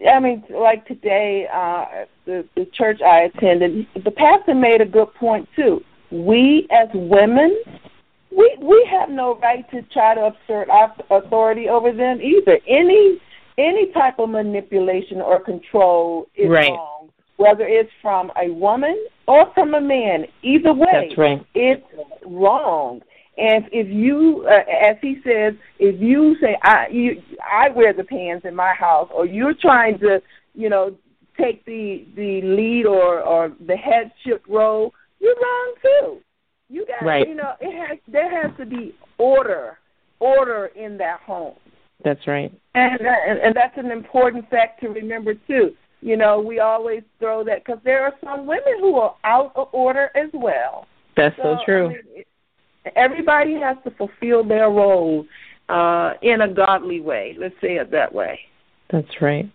And 0.00 0.08
I 0.08 0.20
mean, 0.20 0.44
like 0.50 0.86
today, 0.86 1.46
uh, 1.52 2.06
the 2.24 2.48
the 2.56 2.66
church 2.72 3.02
I 3.02 3.22
attended, 3.22 3.86
the 4.02 4.10
pastor 4.10 4.54
made 4.54 4.80
a 4.80 4.86
good 4.86 5.12
point 5.14 5.48
too. 5.54 5.82
We 6.10 6.66
as 6.70 6.88
women, 6.94 7.60
we 8.30 8.56
we 8.60 8.88
have 8.90 9.10
no 9.10 9.38
right 9.40 9.68
to 9.72 9.82
try 9.92 10.14
to 10.14 10.32
assert 10.32 10.70
our 10.70 10.94
authority 11.10 11.68
over 11.68 11.92
them 11.92 12.20
either. 12.22 12.58
Any 12.66 13.20
any 13.58 13.86
type 13.92 14.18
of 14.18 14.30
manipulation 14.30 15.20
or 15.20 15.40
control 15.40 16.28
is 16.36 16.48
Right. 16.48 16.70
wrong, 16.70 17.10
whether 17.36 17.66
it's 17.66 17.90
from 18.00 18.32
a 18.40 18.50
woman 18.50 18.96
or 19.26 19.46
from 19.54 19.74
a 19.74 19.80
man. 19.80 20.26
Either 20.42 20.72
way, 20.72 20.88
That's 20.92 21.18
right. 21.18 21.44
it's 21.54 21.84
wrong. 22.24 23.02
And 23.36 23.68
if 23.70 23.88
you, 23.88 24.46
uh, 24.48 24.64
as 24.68 24.96
he 25.00 25.20
says, 25.22 25.54
if 25.78 26.00
you 26.00 26.36
say 26.40 26.56
I 26.62 26.88
you 26.88 27.22
I 27.48 27.68
wear 27.70 27.92
the 27.92 28.02
pants 28.04 28.44
in 28.44 28.54
my 28.54 28.72
house, 28.74 29.08
or 29.12 29.26
you're 29.26 29.54
trying 29.54 29.98
to, 30.00 30.20
you 30.54 30.68
know, 30.68 30.96
take 31.36 31.64
the 31.64 32.04
the 32.16 32.42
lead 32.42 32.86
or 32.86 33.20
or 33.20 33.52
the 33.66 33.76
headship 33.76 34.42
role, 34.48 34.92
you're 35.20 35.36
wrong 35.36 35.74
too. 35.82 36.18
You 36.68 36.84
got, 36.86 37.06
Right. 37.06 37.26
you 37.28 37.34
know, 37.34 37.52
it 37.60 37.72
has 37.88 37.98
there 38.08 38.30
has 38.42 38.50
to 38.58 38.66
be 38.66 38.94
order, 39.18 39.78
order 40.20 40.66
in 40.74 40.98
that 40.98 41.20
home. 41.20 41.54
That's 42.04 42.26
right. 42.26 42.52
And, 42.78 43.00
and 43.00 43.38
and 43.40 43.54
that's 43.56 43.76
an 43.76 43.90
important 43.90 44.48
fact 44.50 44.80
to 44.80 44.88
remember 44.88 45.34
too. 45.34 45.74
You 46.00 46.16
know, 46.16 46.40
we 46.40 46.60
always 46.60 47.02
throw 47.18 47.42
that 47.44 47.64
because 47.64 47.80
there 47.84 48.04
are 48.04 48.14
some 48.22 48.46
women 48.46 48.78
who 48.78 48.96
are 48.96 49.16
out 49.24 49.52
of 49.56 49.68
order 49.72 50.10
as 50.14 50.30
well. 50.32 50.86
That's 51.16 51.36
so, 51.36 51.54
I 51.54 51.64
true. 51.64 51.88
mean, 51.88 52.24
everybody 52.94 53.54
has 53.54 53.76
to 53.84 53.90
fulfill 53.90 54.44
their 54.44 54.70
role 54.70 55.26
uh, 55.68 56.12
in 56.22 56.42
a 56.42 56.48
godly 56.48 57.00
way. 57.00 57.36
Let's 57.38 57.54
say 57.60 57.76
it 57.76 57.90
that 57.90 58.14
way. 58.14 58.38
That's 58.90 59.20
right. 59.20 59.50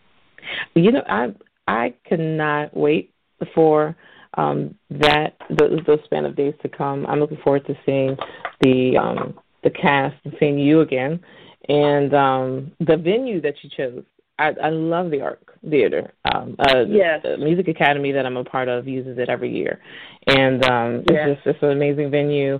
You 0.75 0.91
know, 0.91 1.03
I 1.07 1.33
I 1.67 1.93
cannot 2.05 2.75
wait 2.75 3.13
for 3.55 3.95
um, 4.35 4.75
that 4.89 5.35
those, 5.49 5.79
those 5.85 5.99
span 6.05 6.25
of 6.25 6.35
days 6.35 6.53
to 6.61 6.69
come. 6.69 7.05
I'm 7.05 7.19
looking 7.19 7.37
forward 7.43 7.65
to 7.67 7.75
seeing 7.85 8.17
the 8.61 8.97
um, 8.97 9.39
the 9.63 9.69
cast 9.69 10.15
and 10.25 10.33
seeing 10.39 10.59
you 10.59 10.81
again, 10.81 11.19
and 11.69 12.13
um, 12.13 12.71
the 12.79 12.97
venue 12.97 13.41
that 13.41 13.55
you 13.61 13.69
chose. 13.75 14.03
I, 14.39 14.51
I 14.63 14.69
love 14.69 15.11
the 15.11 15.21
Arc 15.21 15.59
Theater. 15.69 16.11
Um, 16.33 16.55
uh, 16.57 16.85
Yes. 16.87 17.21
The 17.23 17.37
Music 17.37 17.67
Academy 17.67 18.11
that 18.11 18.25
I'm 18.25 18.35
a 18.35 18.43
part 18.43 18.67
of 18.67 18.87
uses 18.87 19.17
it 19.19 19.29
every 19.29 19.55
year, 19.55 19.79
and 20.27 20.65
um, 20.65 21.03
Yes. 21.09 21.29
it's 21.29 21.43
just 21.43 21.55
it's 21.55 21.63
an 21.63 21.69
amazing 21.71 22.09
venue, 22.09 22.59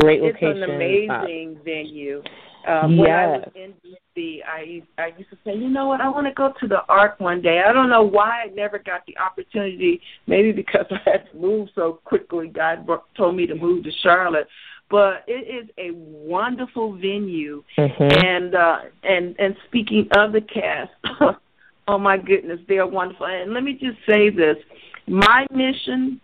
great 0.00 0.22
It's 0.22 0.34
location. 0.34 0.62
It's 0.62 0.70
an 0.70 1.10
uh, 1.10 1.14
amazing 1.24 1.58
venue. 1.64 2.22
Um, 2.66 2.96
When 2.96 3.10
I 3.10 3.26
was 3.26 3.50
in 3.54 3.74
DC, 3.84 4.40
I 4.46 4.82
I 4.98 5.12
used 5.18 5.30
to 5.30 5.36
say, 5.44 5.54
you 5.54 5.68
know 5.68 5.86
what, 5.86 6.00
I 6.00 6.08
want 6.08 6.26
to 6.26 6.32
go 6.32 6.52
to 6.60 6.66
the 6.66 6.82
Arc 6.88 7.20
one 7.20 7.42
day. 7.42 7.62
I 7.66 7.72
don't 7.72 7.90
know 7.90 8.02
why 8.02 8.44
I 8.44 8.46
never 8.54 8.78
got 8.78 9.04
the 9.06 9.16
opportunity. 9.18 10.00
Maybe 10.26 10.52
because 10.52 10.86
I 10.90 11.10
had 11.10 11.30
to 11.30 11.36
move 11.36 11.68
so 11.74 12.00
quickly. 12.04 12.48
God 12.48 12.86
told 13.16 13.36
me 13.36 13.46
to 13.46 13.54
move 13.54 13.84
to 13.84 13.90
Charlotte, 14.02 14.48
but 14.90 15.24
it 15.26 15.64
is 15.64 15.70
a 15.78 15.92
wonderful 15.92 16.92
venue. 16.94 17.62
mhm. 17.78 18.24
And 18.24 18.54
uh, 18.54 18.80
and 19.02 19.34
and 19.38 19.56
speaking 19.66 20.08
of 20.16 20.32
the 20.32 20.40
cast, 20.40 20.92
oh 21.88 21.98
my 21.98 22.16
goodness, 22.16 22.60
they 22.68 22.78
are 22.78 22.86
wonderful. 22.86 23.26
And 23.26 23.52
let 23.52 23.62
me 23.62 23.74
just 23.74 23.98
say 24.06 24.30
this: 24.30 24.56
my 25.06 25.46
mission 25.50 26.20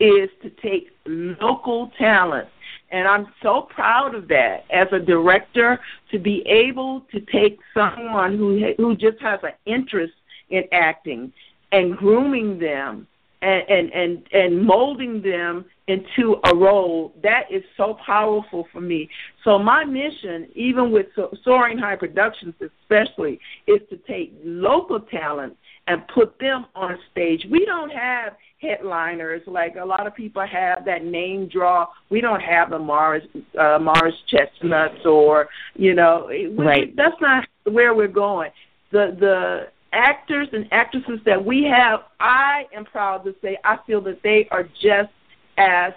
is 0.00 0.28
to 0.42 0.50
take 0.50 0.90
local 1.06 1.90
talent, 1.98 2.48
and 2.90 3.06
I'm 3.06 3.26
so 3.42 3.62
proud 3.62 4.14
of 4.14 4.28
that 4.28 4.64
as 4.70 4.88
a 4.92 4.98
director 4.98 5.80
to 6.10 6.18
be 6.18 6.42
able 6.46 7.00
to 7.12 7.20
take 7.20 7.58
someone 7.72 8.36
who 8.36 8.72
who 8.76 8.96
just 8.96 9.20
has 9.20 9.40
an 9.42 9.52
interest 9.66 10.14
in 10.50 10.64
acting 10.72 11.32
and 11.72 11.96
grooming 11.96 12.58
them 12.58 13.06
and 13.42 13.62
and 13.68 13.92
and, 13.92 14.28
and 14.32 14.62
molding 14.64 15.22
them 15.22 15.64
into 15.86 16.36
a 16.44 16.54
role 16.54 17.12
that 17.22 17.44
is 17.50 17.62
so 17.76 17.96
powerful 18.06 18.66
for 18.72 18.80
me. 18.80 19.08
So 19.44 19.58
my 19.58 19.84
mission, 19.84 20.48
even 20.54 20.90
with 20.90 21.06
Soaring 21.44 21.78
High 21.78 21.96
Productions 21.96 22.54
especially, 22.60 23.38
is 23.66 23.80
to 23.90 23.96
take 24.08 24.34
local 24.44 25.00
talent 25.00 25.56
and 25.86 26.02
put 26.08 26.38
them 26.38 26.64
on 26.74 26.98
stage. 27.12 27.46
We 27.50 27.66
don't 27.66 27.90
have 27.90 28.36
headliners 28.60 29.42
like 29.46 29.76
a 29.76 29.84
lot 29.84 30.06
of 30.06 30.14
people 30.14 30.46
have 30.46 30.86
that 30.86 31.04
name 31.04 31.48
draw. 31.48 31.86
We 32.08 32.22
don't 32.22 32.40
have 32.40 32.70
the 32.70 32.78
Mars 32.78 33.22
uh, 33.58 33.78
Morris 33.78 34.14
Chestnuts 34.28 35.04
or 35.04 35.48
you 35.74 35.94
know 35.94 36.26
we- 36.30 36.46
Right. 36.48 36.96
that's 36.96 37.20
not 37.20 37.46
where 37.64 37.92
we're 37.94 38.08
going. 38.08 38.50
The 38.90 39.14
the 39.20 39.68
actors 39.92 40.48
and 40.52 40.66
actresses 40.72 41.20
that 41.26 41.44
we 41.44 41.64
have, 41.64 42.00
I 42.18 42.64
am 42.74 42.86
proud 42.86 43.24
to 43.24 43.34
say 43.42 43.58
I 43.64 43.76
feel 43.86 44.00
that 44.02 44.22
they 44.22 44.48
are 44.50 44.64
just 44.82 45.10
as 45.58 45.92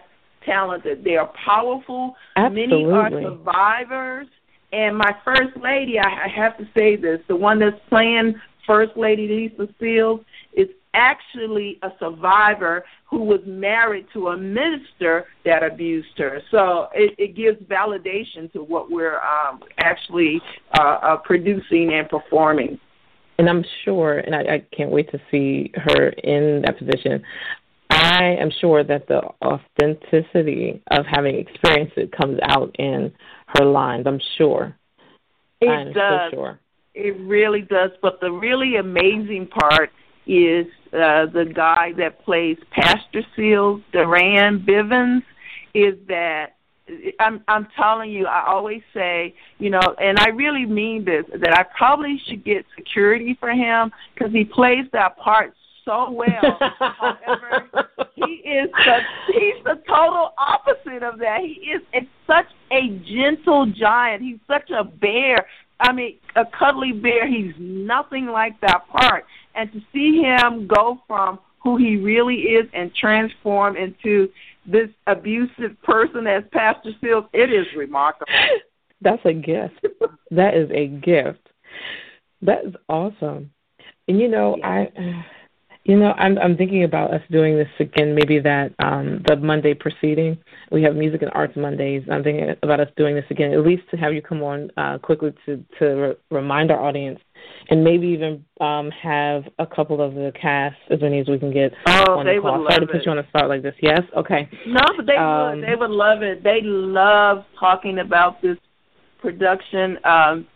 talented. 0.46 1.04
They 1.04 1.18
are 1.18 1.32
powerful. 1.46 2.16
Absolutely. 2.36 2.86
Many 2.86 2.92
are 2.92 3.22
survivors. 3.22 4.28
And 4.72 4.98
my 4.98 5.16
first 5.24 5.56
lady, 5.62 6.00
I, 6.00 6.28
have 6.28 6.58
to 6.58 6.68
say 6.76 6.96
this, 6.96 7.20
the 7.28 7.36
one 7.36 7.60
that's 7.60 7.80
playing 7.90 8.36
First 8.66 8.98
Lady 8.98 9.28
Lisa 9.28 9.74
Fields 9.80 10.26
is 10.54 10.68
actually 10.94 11.80
a 11.84 11.90
survivor 12.00 12.84
who 13.10 13.24
was 13.24 13.40
married 13.46 14.08
to 14.12 14.30
a 14.30 14.38
minister 14.38 15.26
that 15.46 15.64
abused 15.64 16.18
her. 16.18 16.42
So 16.52 16.90
it, 16.94 17.16
it 17.18 17.36
gives 17.36 17.62
validation 17.64 18.52
to 18.54 18.64
what 18.64 18.92
we're 18.92 19.20
um, 19.22 19.62
actually 19.78 20.42
uh, 20.78 20.82
uh, 20.82 21.18
producing 21.18 21.94
and 21.94 22.10
performing. 22.10 22.78
and 23.38 23.50
I'm 23.50 23.64
sure, 23.86 24.18
and 24.18 24.36
I, 24.36 24.56
I 24.56 24.66
can't 24.76 24.92
wait 24.92 25.10
to 25.12 25.20
see 25.32 25.72
her 25.76 26.10
in 26.10 26.64
that 26.64 26.78
position. 26.78 27.24
I 27.98 28.36
am 28.40 28.52
sure 28.62 28.84
that 28.84 29.08
the 29.08 29.22
authenticity 29.44 30.82
of 30.92 31.06
having 31.06 31.36
experienced 31.36 31.98
it 31.98 32.12
comes 32.12 32.40
out 32.44 32.76
in 32.78 33.12
her 33.58 33.66
lines. 33.66 34.06
I'm 34.06 34.22
sure. 34.38 34.76
It 35.62 35.70
I'm 35.70 35.94
does. 35.94 36.32
so 36.32 36.36
sure. 36.36 36.60
It 36.94 37.18
really 37.22 37.62
does. 37.62 37.92
But 38.02 38.20
the 38.22 38.32
really 38.32 38.76
amazing 38.76 39.48
part 39.48 39.92
is 40.28 40.68
uh, 40.94 41.26
the 41.26 41.52
guy 41.56 41.94
that 41.98 42.24
plays 42.24 42.58
Pastor 42.72 43.24
Seals, 43.36 43.82
Duran 43.92 44.66
Bivens, 44.68 45.24
is 45.74 45.96
that 46.08 46.58
I'm 47.20 47.44
I'm 47.48 47.68
telling 47.76 48.12
you, 48.12 48.28
I 48.28 48.46
always 48.48 48.82
say, 48.94 49.34
you 49.58 49.70
know, 49.70 49.82
and 50.00 50.20
I 50.20 50.30
really 50.30 50.66
mean 50.66 51.04
this, 51.04 51.26
that 51.42 51.54
I 51.58 51.64
probably 51.76 52.22
should 52.28 52.46
get 52.46 52.66
security 52.76 53.36
for 53.40 53.50
him 53.50 53.92
because 54.14 54.32
he 54.32 54.46
plays 54.46 54.86
that 54.94 55.18
part 55.18 55.54
so 55.88 56.12
well. 56.12 56.60
However, 56.80 57.87
he 58.28 58.50
is 58.50 58.70
the 58.72 59.00
he's 59.34 59.64
the 59.64 59.82
total 59.88 60.34
opposite 60.38 61.04
of 61.04 61.20
that. 61.20 61.42
He 61.42 61.72
is 61.72 61.82
a, 61.94 62.08
such 62.26 62.48
a 62.72 62.90
gentle 63.00 63.66
giant. 63.68 64.22
He's 64.22 64.40
such 64.48 64.70
a 64.70 64.84
bear. 64.84 65.46
I 65.80 65.94
mean, 65.94 66.18
a 66.36 66.46
cuddly 66.46 66.92
bear. 66.92 67.28
He's 67.28 67.54
nothing 67.58 68.28
like 68.28 68.60
that 68.62 68.88
part. 68.90 69.26
And 69.56 69.72
to 69.74 69.82
see 69.94 70.22
him 70.22 70.68
go 70.68 71.00
from 71.08 71.40
who 71.64 71.78
he 71.78 71.98
really 71.98 72.36
is 72.36 72.68
and 72.74 72.94
transform 72.96 73.76
into 73.76 74.30
this 74.66 74.90
abusive 75.08 75.82
person 75.84 76.28
as 76.28 76.44
Pastor 76.52 76.92
Seals, 77.02 77.26
it 77.34 77.52
is 77.52 77.66
remarkable. 77.76 78.32
That's 79.02 79.24
a 79.26 79.34
gift. 79.34 79.86
that 80.32 80.56
is 80.56 80.70
a 80.72 80.88
gift. 80.88 81.50
That 82.42 82.66
is 82.66 82.74
awesome. 82.90 83.52
And 84.08 84.20
you 84.20 84.28
know, 84.28 84.58
I 84.64 84.90
you 85.88 85.98
know, 85.98 86.12
I'm 86.18 86.38
I'm 86.38 86.58
thinking 86.58 86.84
about 86.84 87.14
us 87.14 87.22
doing 87.32 87.56
this 87.56 87.70
again, 87.80 88.14
maybe 88.14 88.40
that 88.40 88.74
um 88.80 89.24
the 89.28 89.38
Monday 89.38 89.74
preceding. 89.74 90.38
We 90.70 90.84
have 90.84 90.96
music 90.96 91.22
and 91.22 91.32
arts 91.34 91.54
Mondays. 91.56 92.04
I'm 92.12 92.24
thinking 92.24 92.54
about 92.62 92.82
us 92.82 92.90
doing 92.98 93.16
this 93.16 93.24
again, 93.30 93.54
at 93.54 93.66
least 93.66 93.84
to 93.92 93.98
have 93.98 94.14
you 94.14 94.22
come 94.22 94.44
on 94.44 94.70
uh 94.76 94.98
quickly 94.98 95.32
to 95.46 95.64
to 95.80 95.86
re- 95.86 96.16
remind 96.30 96.72
our 96.72 96.82
audience 96.84 97.20
and 97.70 97.84
maybe 97.86 98.08
even 98.08 98.44
um 98.60 98.92
have 99.02 99.44
a 99.60 99.66
couple 99.66 100.02
of 100.02 100.14
the 100.14 100.34
cast 100.40 100.76
as 100.92 101.00
many 101.02 101.20
as 101.22 101.30
we 101.30 101.40
can 101.40 101.54
get 101.54 101.72
Oh, 101.88 102.18
on 102.20 102.26
they 102.26 102.36
the 102.36 102.42
would 102.42 102.50
call. 102.52 102.68
Sorry 102.70 102.86
to 102.86 102.92
it. 102.92 102.92
put 102.92 103.06
you 103.06 103.12
on 103.12 103.18
the 103.18 103.28
spot 103.30 103.48
like 103.48 103.62
this. 103.64 103.76
Yes? 103.82 104.02
Okay. 104.16 104.50
No, 104.68 104.82
but 104.98 105.06
they 105.06 105.16
Um, 105.16 105.60
would. 105.62 105.68
They 105.70 105.76
would 105.76 105.90
love 105.92 106.22
it. 106.22 106.44
They 106.44 106.60
love 106.64 107.46
talking 107.58 108.00
about 108.00 108.42
this 108.42 108.58
production. 109.22 109.98
Um, 110.04 110.48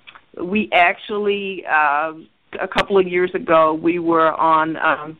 we 0.44 0.70
actually, 0.74 1.66
um, 1.68 2.28
a 2.60 2.68
couple 2.68 2.98
of 2.98 3.08
years 3.08 3.32
ago, 3.34 3.74
we 3.74 4.00
were 4.00 4.34
on 4.34 4.78
um, 4.78 5.18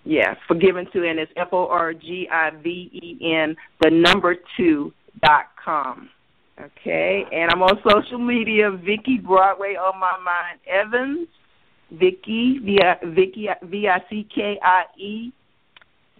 yeah, 0.05 0.35
forgiven 0.47 0.87
to 0.93 1.05
and 1.07 1.19
it's 1.19 1.31
F 1.35 1.49
O 1.51 1.67
R 1.67 1.93
G 1.93 2.27
I 2.31 2.51
V 2.63 2.89
E 2.93 3.33
N 3.33 3.55
the 3.81 3.89
number 3.89 4.35
two 4.55 4.93
dot 5.23 5.47
com. 5.63 6.09
Okay, 6.61 7.25
and 7.33 7.51
I'm 7.51 7.61
on 7.61 7.77
social 7.89 8.17
media, 8.17 8.71
Vickie 8.71 9.21
Broadway 9.21 9.75
on 9.75 9.99
my 9.99 10.17
mind 10.23 10.59
Evans, 10.65 11.27
Vickie 11.93 12.63
V 12.63 12.79
I 12.81 13.05
Vickie 13.05 13.53
V 13.69 13.87
I 13.89 13.99
C 14.09 14.25
K 14.33 14.57
I 14.63 14.83
E 14.97 15.33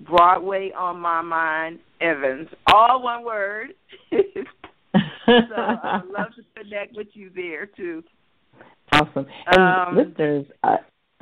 Broadway 0.02 0.72
on 0.78 1.00
my 1.00 1.22
mind 1.22 1.80
Evans, 2.02 2.50
all 2.68 3.02
one 3.02 3.24
word. 3.24 3.70
so 4.12 4.18
I'd 5.26 6.02
love 6.10 6.36
to 6.36 6.44
connect 6.62 6.98
with 6.98 7.08
you 7.14 7.32
there 7.34 7.66
too. 7.66 8.04
Awesome. 8.92 9.26
And 9.48 9.62
Um, 9.62 9.96
listeners, 9.96 10.46
uh, 10.64 10.78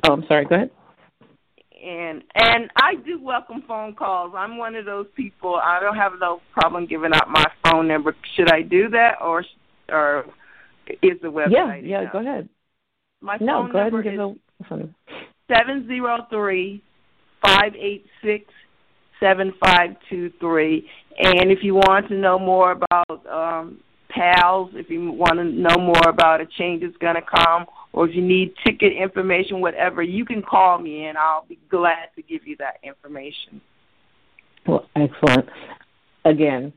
oh, 0.08 0.12
I'm 0.12 0.24
sorry. 0.26 0.44
Go 0.44 0.56
ahead. 0.56 0.70
And 1.84 2.22
and 2.34 2.70
I 2.76 2.94
do 3.04 3.22
welcome 3.22 3.62
phone 3.68 3.94
calls. 3.94 4.32
I'm 4.36 4.56
one 4.56 4.74
of 4.74 4.84
those 4.84 5.06
people. 5.14 5.56
I 5.62 5.80
don't 5.80 5.96
have 5.96 6.12
no 6.20 6.40
problem 6.52 6.86
giving 6.86 7.12
out 7.12 7.28
my 7.28 7.44
phone 7.64 7.86
number. 7.88 8.16
Should 8.36 8.50
I 8.52 8.62
do 8.62 8.88
that, 8.90 9.16
or 9.20 9.44
or 9.90 10.24
is 11.02 11.20
the 11.22 11.28
website? 11.28 11.50
Yeah, 11.50 11.76
yeah. 11.82 12.00
enough? 12.00 12.12
Go 12.12 12.18
ahead. 12.20 12.48
My 13.20 13.36
No, 13.40 13.62
phone 13.62 13.72
go 13.72 13.78
ahead 13.78 13.92
number 13.92 14.08
and 14.08 14.18
give 14.18 14.76
is 14.80 14.88
the 15.48 15.54
seven 15.54 15.86
zero 15.86 16.26
three 16.30 16.82
five 17.44 17.74
eight 17.74 18.06
six 18.22 18.46
seven 19.20 19.52
five 19.64 19.90
two 20.08 20.32
three. 20.40 20.88
And 21.18 21.50
if 21.50 21.58
you 21.62 21.74
want 21.74 22.08
to 22.08 22.14
know 22.14 22.38
more 22.38 22.72
about 22.72 23.26
um, 23.26 23.80
pals, 24.14 24.70
if 24.74 24.88
you 24.90 25.10
want 25.10 25.34
to 25.36 25.44
know 25.44 25.76
more 25.78 26.08
about 26.08 26.40
a 26.40 26.46
change 26.46 26.82
that's 26.82 26.96
going 26.98 27.16
to 27.16 27.22
come, 27.22 27.66
or 27.92 28.08
if 28.08 28.14
you 28.14 28.22
need 28.22 28.54
ticket 28.64 28.92
information, 28.92 29.60
whatever, 29.60 30.02
you 30.02 30.24
can 30.24 30.42
call 30.42 30.78
me 30.78 31.06
and 31.06 31.18
I'll 31.18 31.46
be 31.46 31.58
glad 31.70 32.08
to 32.16 32.22
give 32.22 32.46
you 32.46 32.56
that 32.58 32.76
information. 32.82 33.60
Well, 34.66 34.88
excellent. 34.96 35.48
Again, 36.24 36.72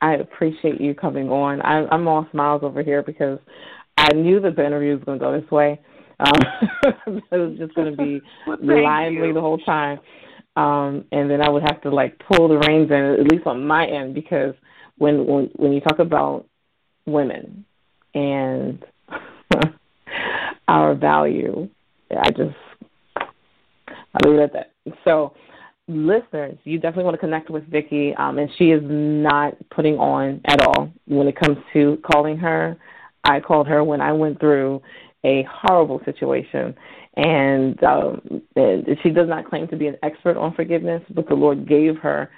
I 0.00 0.14
appreciate 0.14 0.80
you 0.80 0.94
coming 0.94 1.28
on. 1.28 1.60
I, 1.62 1.86
I'm 1.90 2.08
all 2.08 2.26
smiles 2.32 2.62
over 2.62 2.82
here 2.82 3.02
because 3.02 3.38
I 3.96 4.12
knew 4.12 4.40
that 4.40 4.56
the 4.56 4.64
interview 4.64 4.94
was 4.94 5.04
going 5.04 5.18
to 5.18 5.24
go 5.24 5.40
this 5.40 5.50
way. 5.50 5.80
Um, 6.20 6.40
it 7.06 7.36
was 7.36 7.56
just 7.58 7.74
going 7.74 7.94
to 7.94 7.96
be 7.96 8.20
Well, 8.46 8.84
lively 8.84 9.28
you. 9.28 9.34
the 9.34 9.40
whole 9.40 9.58
time, 9.58 10.00
um, 10.56 11.04
and 11.12 11.30
then 11.30 11.42
I 11.42 11.48
would 11.48 11.62
have 11.62 11.82
to 11.82 11.90
like 11.90 12.18
pull 12.18 12.48
the 12.48 12.56
reins 12.56 12.90
in, 12.90 12.96
at 12.96 13.30
least 13.30 13.46
on 13.46 13.66
my 13.66 13.86
end, 13.86 14.14
because 14.14 14.54
when 14.96 15.26
when 15.26 15.50
when 15.56 15.72
you 15.72 15.80
talk 15.80 15.98
about 15.98 16.46
women 17.06 17.64
and 18.14 18.84
our 20.68 20.94
value, 20.94 21.68
I 22.10 22.30
just 22.30 22.56
I 23.18 24.26
leave 24.26 24.38
it 24.38 24.42
at 24.42 24.52
that. 24.52 24.72
So 25.04 25.34
listeners, 25.88 26.58
you 26.64 26.78
definitely 26.78 27.04
want 27.04 27.14
to 27.14 27.18
connect 27.18 27.50
with 27.50 27.68
Vickie, 27.70 28.18
um, 28.18 28.38
and 28.38 28.50
she 28.58 28.70
is 28.70 28.82
not 28.84 29.54
putting 29.70 29.98
on 29.98 30.40
at 30.46 30.60
all 30.66 30.90
when 31.06 31.28
it 31.28 31.36
comes 31.36 31.58
to 31.72 31.98
calling 32.10 32.36
her. 32.38 32.76
I 33.24 33.40
called 33.40 33.66
her 33.68 33.84
when 33.84 34.00
I 34.00 34.12
went 34.12 34.40
through 34.40 34.82
a 35.24 35.46
horrible 35.50 36.00
situation, 36.04 36.74
and, 37.16 37.82
um, 37.82 38.42
and 38.54 38.86
she 39.02 39.10
does 39.10 39.28
not 39.28 39.48
claim 39.48 39.68
to 39.68 39.76
be 39.76 39.86
an 39.86 39.96
expert 40.02 40.36
on 40.36 40.54
forgiveness, 40.54 41.02
but 41.10 41.28
the 41.28 41.34
Lord 41.34 41.68
gave 41.68 41.96
her 41.98 42.30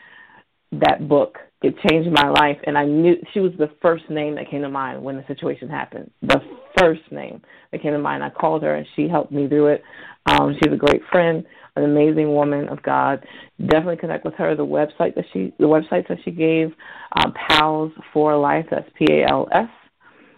that 0.72 1.08
book. 1.08 1.38
It 1.60 1.74
changed 1.88 2.08
my 2.12 2.28
life, 2.28 2.58
and 2.64 2.78
I 2.78 2.84
knew 2.84 3.16
she 3.34 3.40
was 3.40 3.50
the 3.58 3.70
first 3.82 4.08
name 4.08 4.36
that 4.36 4.48
came 4.48 4.62
to 4.62 4.68
mind 4.68 5.02
when 5.02 5.16
the 5.16 5.24
situation 5.26 5.68
happened. 5.68 6.08
The 6.22 6.40
first 6.78 7.00
name 7.10 7.42
that 7.72 7.82
came 7.82 7.92
to 7.92 7.98
mind. 7.98 8.22
I 8.22 8.30
called 8.30 8.62
her, 8.62 8.76
and 8.76 8.86
she 8.94 9.08
helped 9.08 9.32
me 9.32 9.48
through 9.48 9.68
it. 9.68 9.82
Um, 10.26 10.54
she's 10.54 10.72
a 10.72 10.76
great 10.76 11.02
friend, 11.10 11.44
an 11.74 11.82
amazing 11.82 12.32
woman 12.32 12.68
of 12.68 12.80
God. 12.84 13.26
Definitely 13.60 13.96
connect 13.96 14.24
with 14.24 14.34
her. 14.34 14.54
The 14.54 14.64
website 14.64 15.16
that 15.16 15.24
she, 15.32 15.52
the 15.58 15.64
websites 15.64 16.06
that 16.08 16.18
she 16.24 16.30
gave, 16.30 16.72
um, 17.16 17.34
Pals 17.34 17.90
for 18.12 18.36
Life. 18.36 18.66
That's 18.70 18.88
P 18.94 19.06
A 19.10 19.26
L 19.28 19.48
S, 19.50 19.68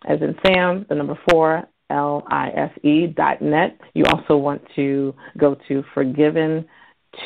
as 0.09 0.23
in 0.23 0.35
Sam. 0.47 0.87
The 0.89 0.95
number 0.95 1.19
four, 1.31 1.65
L 1.91 2.25
I 2.31 2.49
S 2.51 2.71
E 2.83 3.09
dot 3.09 3.43
net. 3.43 3.79
You 3.93 4.05
also 4.07 4.39
want 4.39 4.63
to 4.77 5.15
go 5.37 5.55
to 5.69 5.85
Forgiven 5.93 6.65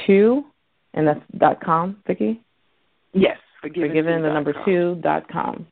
two, 0.04 0.46
and 0.94 1.06
that's 1.06 1.20
dot 1.38 1.62
com, 1.62 1.98
Vickie. 2.08 2.40
Yes, 3.14 3.36
forgiven, 3.60 3.90
Forgiven 3.90 4.22
the 4.22 4.32
number 4.32 4.54
two 4.64 4.98
dot 5.02 5.30
com. 5.30 5.66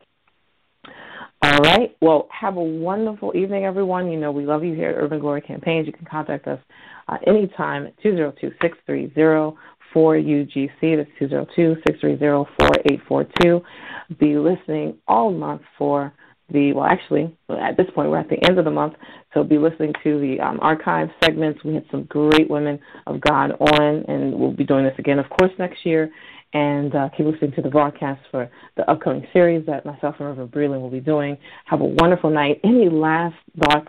All 1.45 1.59
right. 1.59 1.97
Well, 2.01 2.29
have 2.31 2.57
a 2.57 2.63
wonderful 2.63 3.33
evening, 3.35 3.65
everyone. 3.65 4.13
You 4.13 4.19
know 4.19 4.31
we 4.31 4.47
love 4.47 4.63
you 4.63 4.75
here 4.75 4.91
at 4.91 4.97
Urban 4.97 5.19
Glory 5.19 5.41
Campaigns. 5.41 5.89
You 5.89 5.93
can 5.93 6.07
contact 6.07 6.47
us 6.47 6.61
uh, 7.09 7.17
anytime 7.27 7.85
at 7.87 8.01
202-630-4UGC. 8.01 10.97
That's 10.97 11.11
202-630-4842. 11.21 13.61
Be 14.21 14.39
listening 14.39 14.99
all 15.09 15.33
month 15.33 15.63
for 15.77 16.13
the, 16.53 16.73
well, 16.75 16.85
actually, 16.85 17.35
at 17.49 17.77
this 17.77 17.87
point, 17.95 18.11
we're 18.11 18.19
at 18.19 18.29
the 18.29 18.45
end 18.47 18.59
of 18.59 18.65
the 18.65 18.71
month, 18.71 18.95
so 19.33 19.43
be 19.43 19.59
listening 19.59 19.95
to 20.05 20.21
the 20.21 20.39
um, 20.41 20.59
archive 20.61 21.09
segments. 21.25 21.65
We 21.65 21.75
had 21.75 21.85
some 21.91 22.05
great 22.05 22.51
women 22.51 22.79
of 23.07 23.21
God 23.21 23.53
on, 23.53 24.05
and 24.07 24.35
we'll 24.35 24.53
be 24.53 24.65
doing 24.65 24.85
this 24.85 24.95
again, 24.99 25.19
of 25.19 25.29
course, 25.31 25.53
next 25.59 25.87
year. 25.87 26.11
And 26.55 26.95
uh, 26.95 27.09
keep 27.17 27.25
listening 27.25 27.53
to 27.53 27.63
the 27.63 27.71
broadcast 27.71 28.21
for 28.31 28.51
the 28.77 28.89
upcoming 28.91 29.27
series 29.33 29.65
that 29.67 29.87
myself 29.87 30.17
and 30.19 30.29
Reverend 30.29 30.51
Breland 30.51 30.83
will 30.83 30.91
be 30.91 31.01
doing. 31.01 31.39
Have 31.65 31.81
a 31.81 31.87
wonderful 31.87 32.29
night. 32.29 32.61
Any 32.63 32.91
last 32.91 33.37
thoughts, 33.59 33.89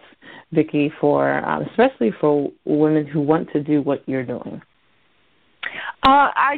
Vickie, 0.54 0.90
for 1.02 1.46
um, 1.46 1.64
especially 1.72 2.12
for 2.22 2.52
women 2.64 3.06
who 3.06 3.20
want 3.20 3.52
to 3.52 3.62
do 3.62 3.82
what 3.82 4.08
you're 4.08 4.24
doing? 4.26 4.62
Uh, 6.04 6.30
I 6.36 6.58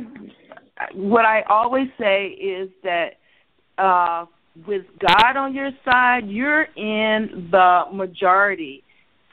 what 0.93 1.25
I 1.25 1.41
always 1.43 1.87
say 1.99 2.27
is 2.27 2.69
that 2.83 3.13
uh, 3.77 4.25
with 4.67 4.83
God 4.99 5.37
on 5.37 5.53
your 5.53 5.71
side, 5.83 6.27
you're 6.27 6.63
in 6.75 7.49
the 7.51 7.83
majority. 7.91 8.83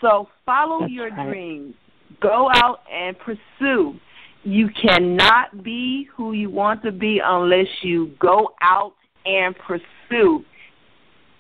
So 0.01 0.29
follow 0.45 0.81
That's 0.81 0.93
your 0.93 1.11
right. 1.11 1.29
dreams. 1.29 1.75
Go 2.21 2.49
out 2.55 2.81
and 2.93 3.17
pursue. 3.19 3.99
You 4.45 4.69
cannot 4.71 5.63
be 5.63 6.09
who 6.15 6.33
you 6.33 6.51
want 6.51 6.83
to 6.83 6.93
be 6.93 7.21
unless 7.25 7.69
you 7.83 8.13
go 8.19 8.53
out 8.61 8.95
and 9.25 9.55
pursue. 9.59 10.45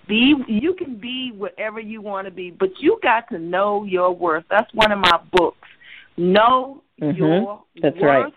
Be 0.06 0.34
you 0.46 0.74
can 0.74 0.96
be 0.96 1.32
whatever 1.36 1.80
you 1.80 2.00
want 2.00 2.26
to 2.26 2.30
be, 2.32 2.50
but 2.50 2.70
you 2.78 2.98
got 3.02 3.28
to 3.30 3.38
know 3.38 3.84
your 3.84 4.12
worth. 4.14 4.44
That's 4.50 4.72
one 4.74 4.92
of 4.92 4.98
my 4.98 5.20
books. 5.32 5.68
Know 6.16 6.82
Mhm. 7.00 7.16
your 7.16 7.62
That's 7.80 7.96
worth 7.96 8.02
right. 8.02 8.34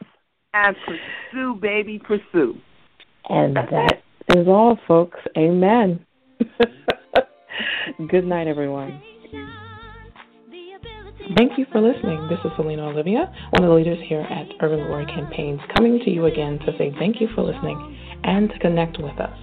and 0.54 0.76
pursue, 0.86 1.56
baby, 1.56 2.00
pursue. 2.00 2.58
And 3.30 3.56
that 3.56 4.02
is 4.36 4.48
all, 4.48 4.78
folks. 4.88 5.20
Amen. 5.38 6.06
Good 8.08 8.26
night, 8.26 8.48
everyone. 8.48 9.02
Thank 11.34 11.58
you 11.58 11.66
for 11.72 11.82
listening. 11.82 12.28
This 12.30 12.38
is 12.46 12.52
Selena 12.56 12.86
Olivia, 12.90 13.34
one 13.50 13.64
of 13.64 13.70
the 13.70 13.76
leaders 13.76 13.98
here 14.06 14.22
at 14.22 14.46
Urban 14.62 14.86
Glory 14.86 15.08
Campaigns, 15.08 15.60
coming 15.76 15.98
to 16.06 16.12
you 16.12 16.28
again 16.28 16.60
to 16.60 16.78
say 16.78 16.94
thank 17.00 17.20
you 17.20 17.28
for 17.34 17.42
listening 17.42 17.98
and 18.24 18.48
to 18.52 18.60
connect 18.60 19.02
with 19.02 19.18
us. 19.20 19.36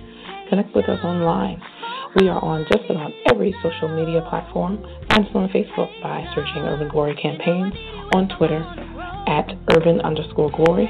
Connect 0.49 0.72
with 0.76 0.89
us 0.89 1.03
online. 1.03 1.61
We 2.20 2.28
are 2.28 2.39
on 2.39 2.66
just 2.70 2.89
about 2.89 3.11
every 3.33 3.53
social 3.64 3.89
media 3.89 4.24
platform. 4.30 4.78
Find 5.11 5.26
us 5.26 5.33
on 5.35 5.49
Facebook 5.49 5.91
by 6.01 6.24
searching 6.37 6.62
Urban 6.62 6.89
Glory 6.89 7.16
Campaigns, 7.16 7.74
on 8.14 8.28
Twitter 8.39 8.62
at 9.26 9.51
urban 9.74 10.01
underscore 10.03 10.53
glory, 10.53 10.87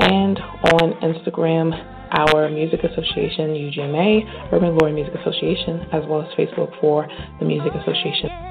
and 0.00 0.38
on 0.76 0.92
Instagram, 1.00 1.72
our 2.12 2.50
music 2.50 2.84
association, 2.84 3.56
UGMA, 3.56 4.52
Urban 4.52 4.76
Glory 4.76 4.92
Music 4.92 5.14
Association, 5.14 5.80
as 5.94 6.04
well 6.06 6.20
as 6.20 6.28
Facebook 6.36 6.78
for 6.78 7.08
the 7.40 7.46
Music 7.46 7.72
Association. 7.72 8.45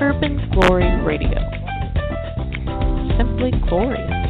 Urban 0.00 0.48
Glory 0.52 0.86
Radio. 1.02 1.38
Simply 3.16 3.50
glorious. 3.68 4.29